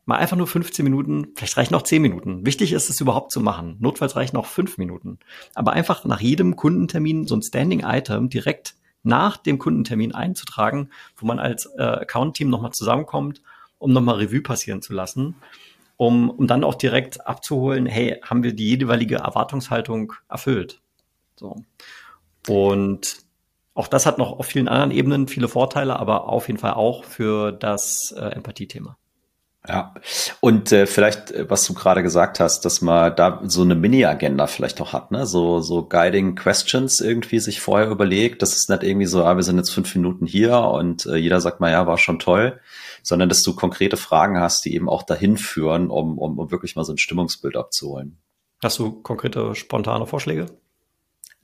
Mal 0.08 0.20
einfach 0.20 0.38
nur 0.38 0.48
15 0.48 0.86
Minuten, 0.86 1.34
vielleicht 1.36 1.58
reichen 1.58 1.76
auch 1.76 1.82
10 1.82 2.02
Minuten. 2.02 2.46
Wichtig 2.46 2.72
ist 2.72 2.90
es 2.90 3.02
überhaupt 3.02 3.30
zu 3.30 3.42
machen. 3.42 3.76
Notfalls 3.82 4.16
reichen 4.16 4.38
auch 4.38 4.46
5 4.46 4.78
Minuten. 4.78 5.20
Aber 5.54 5.74
einfach 5.74 6.06
nach 6.06 6.22
jedem 6.22 6.56
Kundentermin 6.56 7.28
so 7.28 7.36
ein 7.36 7.42
Standing 7.42 7.82
Item 7.82 8.30
direkt 8.30 8.76
nach 9.04 9.36
dem 9.36 9.60
Kundentermin 9.60 10.16
einzutragen, 10.16 10.92
wo 11.18 11.26
man 11.26 11.40
als 11.40 11.66
äh, 11.78 11.84
Account-Team 11.84 12.50
nochmal 12.50 12.72
zusammenkommt, 12.72 13.42
um 13.80 13.92
nochmal 13.92 14.16
Revue 14.16 14.42
passieren 14.42 14.82
zu 14.82 14.94
lassen, 14.94 15.36
um, 15.98 16.30
um 16.30 16.48
dann 16.48 16.64
auch 16.64 16.76
direkt 16.76 17.28
abzuholen, 17.28 17.86
hey, 17.86 18.22
haben 18.24 18.44
wir 18.44 18.54
die 18.54 18.78
jeweilige 18.78 19.18
Erwartungshaltung 19.18 20.14
erfüllt? 20.30 20.80
So. 21.36 21.64
Und 22.48 23.18
auch 23.74 23.90
das 23.90 24.06
hat 24.06 24.20
noch 24.20 24.40
auf 24.40 24.46
vielen 24.46 24.70
anderen 24.70 24.92
Ebenen 24.92 25.28
viele 25.28 25.50
Vorteile, 25.50 26.00
aber 26.00 26.30
auf 26.30 26.48
jeden 26.48 26.60
Fall 26.60 26.76
auch 26.76 27.04
für 27.04 27.52
das 27.52 28.16
äh, 28.18 28.22
Empathie-Thema. 28.22 28.98
Ja, 29.70 29.94
und 30.40 30.72
äh, 30.72 30.86
vielleicht, 30.86 31.32
äh, 31.32 31.50
was 31.50 31.66
du 31.66 31.74
gerade 31.74 32.02
gesagt 32.02 32.40
hast, 32.40 32.62
dass 32.62 32.82
man 32.82 33.14
da 33.16 33.42
so 33.46 33.64
eine 33.64 33.76
Mini-Agenda 33.76 34.48
vielleicht 34.48 34.80
auch 34.80 34.94
hat, 34.94 35.12
ne? 35.12 35.26
So, 35.26 35.60
so 35.60 35.88
Guiding 35.88 36.36
Questions 36.36 37.02
irgendwie 37.02 37.40
sich 37.40 37.60
vorher 37.60 37.90
überlegt. 37.90 38.42
Das 38.42 38.56
ist 38.56 38.70
nicht 38.70 38.84
irgendwie 38.84 39.08
so, 39.08 39.26
ah, 39.26 39.36
wir 39.36 39.44
sind 39.44 39.58
jetzt 39.58 39.72
fünf 39.72 39.94
Minuten 39.94 40.26
hier 40.26 40.58
und 40.58 41.06
äh, 41.06 41.18
jeder 41.18 41.42
sagt 41.42 41.60
mal, 41.60 41.72
ja, 41.72 41.86
war 41.86 41.98
schon 41.98 42.20
toll, 42.20 42.62
sondern 43.04 43.28
dass 43.28 43.44
du 43.44 43.56
konkrete 43.56 43.98
Fragen 43.98 44.40
hast, 44.40 44.64
die 44.64 44.74
eben 44.74 44.88
auch 44.88 45.04
dahin 45.04 45.36
führen, 45.36 45.90
um, 45.90 46.18
um, 46.18 46.40
um 46.40 46.50
wirklich 46.52 46.78
mal 46.78 46.86
so 46.86 46.94
ein 46.94 46.98
Stimmungsbild 46.98 47.58
abzuholen. 47.58 48.18
Hast 48.64 48.80
du 48.80 49.02
konkrete, 49.02 49.54
spontane 49.54 50.08
Vorschläge? 50.08 50.48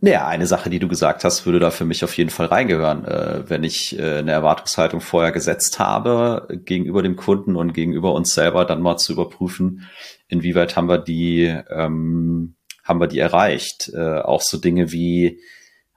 Naja, 0.04 0.28
eine 0.28 0.48
Sache, 0.48 0.70
die 0.70 0.80
du 0.80 0.90
gesagt 0.90 1.24
hast, 1.24 1.46
würde 1.46 1.62
da 1.62 1.72
für 1.72 1.86
mich 1.86 2.04
auf 2.04 2.18
jeden 2.18 2.30
Fall 2.30 2.48
reingehören. 2.48 3.06
Äh, 3.06 3.50
wenn 3.50 3.64
ich 3.64 3.98
äh, 3.98 4.18
eine 4.18 4.34
Erwartungshaltung 4.34 5.00
vorher 5.00 5.32
gesetzt 5.32 5.80
habe, 5.80 6.46
gegenüber 6.66 7.02
dem 7.02 7.16
Kunden 7.16 7.56
und 7.56 7.72
gegenüber 7.72 8.14
uns 8.14 8.34
selber, 8.34 8.66
dann 8.66 8.82
mal 8.82 8.98
zu 8.98 9.14
überprüfen, 9.14 9.88
inwieweit 10.28 10.76
haben 10.76 10.90
wir 10.90 10.98
die, 10.98 11.46
ähm, 11.70 12.56
haben 12.84 13.00
wir 13.00 13.08
die 13.08 13.20
erreicht. 13.20 13.94
Äh, 13.94 14.20
auch 14.20 14.42
so 14.42 14.58
Dinge 14.58 14.92
wie, 14.92 15.40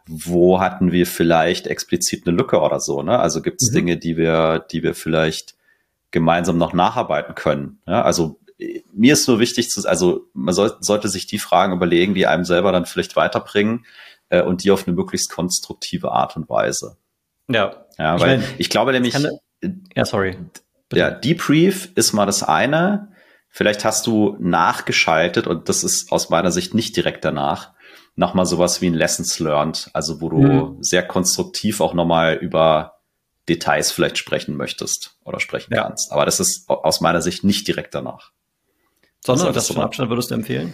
wo 0.06 0.60
hatten 0.60 0.92
wir 0.92 1.04
vielleicht 1.08 1.66
explizit 1.66 2.28
eine 2.28 2.36
Lücke 2.36 2.60
oder 2.60 2.78
so, 2.78 3.02
ne? 3.02 3.18
Also 3.18 3.42
gibt 3.42 3.60
es 3.60 3.72
mhm. 3.72 3.74
Dinge, 3.74 3.96
die 3.96 4.16
wir, 4.16 4.64
die 4.70 4.84
wir 4.84 4.94
vielleicht 4.94 5.56
gemeinsam 6.12 6.58
noch 6.58 6.72
nacharbeiten 6.72 7.34
können. 7.34 7.80
Ja? 7.88 8.02
Also 8.02 8.38
mir 8.92 9.12
ist 9.12 9.28
nur 9.28 9.38
wichtig 9.38 9.70
zu, 9.70 9.86
also 9.86 10.28
man 10.32 10.54
soll, 10.54 10.76
sollte 10.80 11.08
sich 11.08 11.26
die 11.26 11.38
Fragen 11.38 11.72
überlegen, 11.72 12.14
die 12.14 12.26
einem 12.26 12.44
selber 12.44 12.72
dann 12.72 12.86
vielleicht 12.86 13.16
weiterbringen 13.16 13.84
äh, 14.30 14.42
und 14.42 14.64
die 14.64 14.70
auf 14.70 14.86
eine 14.86 14.96
möglichst 14.96 15.30
konstruktive 15.30 16.12
Art 16.12 16.36
und 16.36 16.48
Weise. 16.48 16.96
Ja. 17.48 17.86
Ja, 17.98 18.20
weil 18.20 18.40
ich, 18.40 18.46
mein, 18.46 18.54
ich 18.58 18.70
glaube 18.70 18.92
nämlich. 18.92 19.14
Kann, 19.14 19.30
ja, 19.94 20.04
sorry. 20.04 20.36
Bitte. 20.88 21.00
Ja, 21.00 21.10
Debrief 21.10 21.90
ist 21.94 22.12
mal 22.12 22.26
das 22.26 22.42
eine. 22.42 23.12
Vielleicht 23.48 23.84
hast 23.84 24.06
du 24.06 24.36
nachgeschaltet 24.38 25.46
und 25.46 25.68
das 25.68 25.82
ist 25.82 26.12
aus 26.12 26.28
meiner 26.28 26.52
Sicht 26.52 26.74
nicht 26.74 26.96
direkt 26.96 27.24
danach 27.24 27.72
nochmal 28.16 28.46
sowas 28.46 28.80
wie 28.80 28.86
ein 28.86 28.94
Lessons 28.94 29.38
Learned, 29.38 29.90
also 29.92 30.20
wo 30.20 30.28
du 30.28 30.38
mhm. 30.38 30.82
sehr 30.82 31.06
konstruktiv 31.06 31.80
auch 31.80 31.94
nochmal 31.94 32.34
über 32.34 33.00
Details 33.48 33.92
vielleicht 33.92 34.18
sprechen 34.18 34.56
möchtest 34.56 35.16
oder 35.24 35.38
sprechen 35.38 35.72
ja. 35.74 35.84
kannst. 35.84 36.10
Aber 36.10 36.24
das 36.24 36.40
ist 36.40 36.68
aus 36.68 37.00
meiner 37.00 37.22
Sicht 37.22 37.44
nicht 37.44 37.68
direkt 37.68 37.94
danach. 37.94 38.32
Sondern 39.26 39.52
das 39.52 39.66
zum 39.66 39.80
Abstand 39.80 40.10
würdest 40.10 40.30
du 40.30 40.34
empfehlen? 40.34 40.72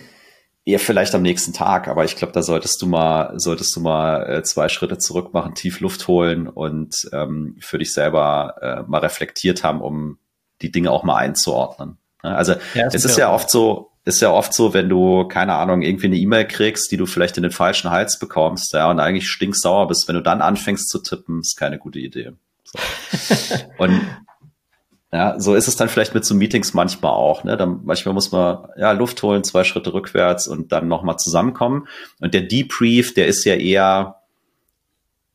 Ja, 0.65 0.79
vielleicht 0.79 1.13
am 1.15 1.23
nächsten 1.23 1.53
Tag, 1.53 1.89
aber 1.89 2.05
ich 2.05 2.15
glaube, 2.15 2.33
da 2.33 2.43
solltest 2.43 2.81
du 2.83 2.87
mal, 2.87 3.33
solltest 3.37 3.75
du 3.75 3.81
mal 3.81 4.31
äh, 4.31 4.43
zwei 4.45 4.69
Schritte 4.69 4.97
zurück 4.97 5.35
machen, 5.35 5.57
tief 5.57 5.81
Luft 5.81 6.07
holen 6.07 6.47
und 6.47 7.09
ähm, 7.13 7.57
für 7.61 7.79
dich 7.79 7.93
selber 7.93 8.55
äh, 8.61 8.89
mal 8.89 8.99
reflektiert 8.99 9.65
haben, 9.65 9.81
um 9.81 10.19
die 10.61 10.71
Dinge 10.71 10.93
auch 10.93 11.03
mal 11.03 11.17
einzuordnen. 11.17 11.99
Also 12.23 12.55
ja, 12.75 12.87
es 12.87 13.05
ist 13.05 13.19
ja 13.19 13.33
oft 13.33 13.51
so, 13.51 13.91
ist 14.05 14.21
ja 14.21 14.31
oft 14.31 14.55
so, 14.55 14.73
wenn 14.73 14.89
du, 14.89 15.27
keine 15.27 15.55
Ahnung, 15.55 15.83
irgendwie 15.83 16.07
eine 16.07 16.17
E-Mail 16.17 16.47
kriegst, 16.47 16.93
die 16.93 16.97
du 16.97 17.07
vielleicht 17.07 17.37
in 17.37 17.43
den 17.43 17.51
falschen 17.51 17.91
Hals 17.91 18.21
bekommst, 18.21 18.73
ja, 18.73 18.89
und 18.89 19.01
eigentlich 19.01 19.29
stinksauer 19.29 19.89
bist, 19.89 20.07
wenn 20.07 20.15
du 20.15 20.23
dann 20.23 20.43
anfängst 20.43 20.89
zu 20.89 21.01
tippen, 21.01 21.41
ist 21.41 21.57
keine 21.57 21.79
gute 21.79 21.99
Idee. 21.99 22.33
So. 22.65 22.79
und 23.79 24.01
ja, 25.13 25.39
so 25.39 25.55
ist 25.55 25.69
es 25.69 25.77
dann 25.77 25.91
vielleicht 25.91 26.15
mit 26.15 26.25
so 26.25 26.35
Meetings 26.35 26.73
manchmal 26.73 27.13
auch. 27.13 27.45
Ne? 27.45 27.59
Dann, 27.59 27.81
manchmal 27.85 28.15
muss 28.15 28.33
man 28.33 28.67
ja 28.79 28.93
Luft 28.93 29.23
holen, 29.23 29.45
zwei 29.45 29.63
Schritte 29.63 29.93
rückwärts 29.93 30.49
und 30.49 30.73
dann 30.73 30.89
nochmal 30.89 31.19
zusammenkommen. 31.19 31.87
Und 32.21 32.33
der 32.33 32.41
Debrief, 32.41 33.13
der 33.13 33.27
ist 33.27 33.45
ja 33.45 33.55
eher 33.55 34.23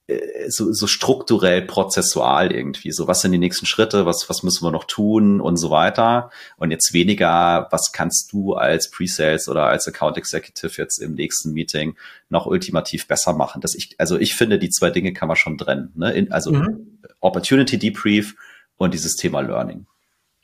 äh, 0.08 0.50
so, 0.50 0.74
so 0.74 0.88
strukturell 0.88 1.62
prozessual 1.62 2.52
irgendwie. 2.52 2.92
So, 2.92 3.08
was 3.08 3.22
sind 3.22 3.34
die 3.34 3.38
nächsten 3.38 3.68
Schritte, 3.68 4.08
was, 4.08 4.28
was 4.32 4.42
müssen 4.42 4.66
wir 4.66 4.72
noch 4.72 4.86
tun 4.86 5.40
und 5.40 5.58
so 5.58 5.70
weiter. 5.70 6.32
Und 6.58 6.72
jetzt 6.72 6.94
weniger, 6.94 7.68
was 7.70 7.92
kannst 7.92 8.34
du 8.34 8.56
als 8.56 8.90
Pre-Sales 8.90 9.48
oder 9.48 9.66
als 9.68 9.88
Account 9.88 10.18
Executive 10.18 10.82
jetzt 10.82 10.98
im 10.98 11.14
nächsten 11.14 11.54
Meeting 11.54 11.96
noch 12.30 12.48
ultimativ 12.48 13.08
besser 13.08 13.34
machen. 13.34 13.62
Das 13.62 13.76
ich, 13.76 13.94
also 14.00 14.18
ich 14.18 14.34
finde, 14.34 14.58
die 14.58 14.72
zwei 14.72 14.90
Dinge 14.90 15.14
kann 15.14 15.28
man 15.28 15.38
schon 15.38 15.60
trennen. 15.60 15.92
Ne? 15.94 16.14
In, 16.14 16.32
also 16.32 16.52
mhm. 16.52 16.98
Opportunity 17.20 17.78
Debrief 17.78 18.36
und 18.78 18.94
dieses 18.94 19.16
Thema 19.16 19.42
Learning. 19.42 19.86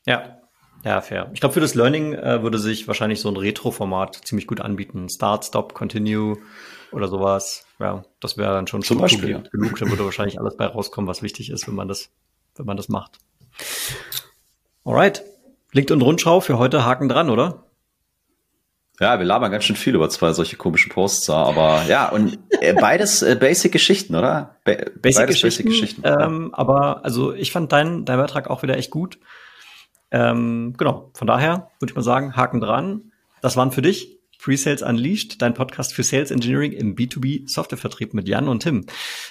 Ja, 0.05 0.39
ja, 0.83 0.99
fair. 0.99 1.29
Ich 1.33 1.39
glaube, 1.39 1.53
für 1.53 1.61
das 1.61 1.75
Learning 1.75 2.13
äh, 2.13 2.43
würde 2.43 2.59
sich 2.59 2.87
wahrscheinlich 2.87 3.21
so 3.21 3.29
ein 3.29 3.37
Retro-Format 3.37 4.15
ziemlich 4.25 4.47
gut 4.47 4.59
anbieten. 4.59 5.07
Start, 5.07 5.45
Stop, 5.45 5.73
Continue 5.73 6.37
oder 6.91 7.07
sowas. 7.07 7.65
Ja, 7.79 8.03
das 8.19 8.37
wäre 8.37 8.53
dann 8.53 8.67
schon 8.67 8.81
Zum 8.81 8.97
Beispiel, 8.97 9.29
ja. 9.29 9.43
genug. 9.51 9.79
Da 9.79 9.89
würde 9.89 10.03
wahrscheinlich 10.03 10.39
alles 10.39 10.57
bei 10.57 10.65
rauskommen, 10.65 11.07
was 11.07 11.21
wichtig 11.21 11.51
ist, 11.51 11.67
wenn 11.67 11.75
man 11.75 11.87
das, 11.87 12.09
wenn 12.55 12.65
man 12.65 12.75
das 12.75 12.89
macht. 12.89 13.19
Alright. 14.83 15.23
LinkedIn 15.71 16.01
Rundschau 16.01 16.41
für 16.41 16.57
heute 16.57 16.85
Haken 16.85 17.07
dran, 17.07 17.29
oder? 17.29 17.63
Ja, 18.99 19.17
wir 19.17 19.25
labern 19.25 19.51
ganz 19.51 19.63
schön 19.63 19.75
viel 19.75 19.95
über 19.95 20.07
zwei 20.09 20.33
solche 20.33 20.55
komischen 20.55 20.91
Posts, 20.91 21.31
aber 21.31 21.83
ja, 21.87 22.09
und 22.09 22.37
äh, 22.61 22.73
beides 22.73 23.23
äh, 23.23 23.35
Basic-Geschichten, 23.35 24.15
oder? 24.15 24.57
Ba 24.65 24.75
Basic 25.01 25.27
Geschichten. 25.27 25.63
Basic 25.63 25.97
ähm, 26.05 26.49
ja. 26.51 26.57
Aber 26.57 27.03
also 27.03 27.33
ich 27.33 27.51
fand 27.51 27.71
deinen 27.71 28.05
dein 28.05 28.19
Beitrag 28.19 28.49
auch 28.49 28.61
wieder 28.61 28.77
echt 28.77 28.91
gut. 28.91 29.17
Ähm, 30.11 30.75
genau, 30.77 31.09
von 31.15 31.25
daher 31.25 31.71
würde 31.79 31.91
ich 31.91 31.95
mal 31.95 32.03
sagen, 32.03 32.35
Haken 32.35 32.61
dran. 32.61 33.11
Das 33.41 33.57
waren 33.57 33.71
für 33.71 33.81
dich 33.81 34.19
Pre-Sales 34.43 34.81
Unleashed, 34.81 35.41
dein 35.41 35.53
Podcast 35.53 35.93
für 35.93 36.03
Sales 36.03 36.29
Engineering 36.29 36.73
im 36.73 36.95
B2B 36.95 37.49
Softwarevertrieb 37.49 38.13
mit 38.13 38.27
Jan 38.27 38.49
und 38.49 38.61
Tim. 38.61 38.85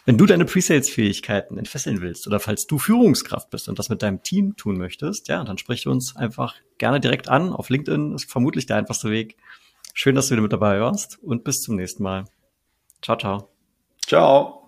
Wenn 0.07 0.17
du 0.17 0.25
deine 0.25 0.47
Pre-Sales-Fähigkeiten 0.47 1.59
entfesseln 1.59 2.01
willst 2.01 2.27
oder 2.27 2.41
falls 2.41 2.67
du 2.67 2.79
Führungskraft 2.79 3.51
bist 3.51 3.69
und 3.69 3.79
das 3.79 3.91
mit 3.91 4.03
deinem 4.03 4.23
Team 4.23 4.57
tun 4.57 4.79
möchtest, 4.79 5.29
ja, 5.29 5.45
dann 5.45 5.59
sprich 5.59 5.87
uns 5.87 6.17
einfach 6.17 6.55
gerne 6.79 6.99
direkt 6.99 7.29
an. 7.29 7.53
Auf 7.53 7.69
LinkedIn 7.69 8.15
ist 8.15 8.31
vermutlich 8.31 8.65
der 8.65 8.77
einfachste 8.77 9.11
Weg. 9.11 9.37
Schön, 9.93 10.15
dass 10.15 10.29
du 10.29 10.33
wieder 10.33 10.43
mit 10.43 10.53
dabei 10.55 10.81
warst 10.81 11.19
und 11.23 11.45
bis 11.45 11.61
zum 11.61 11.77
nächsten 11.77 12.03
Mal. 12.03 12.25
Ciao, 13.03 13.19
ciao. 13.19 13.51
Ciao. 14.07 14.62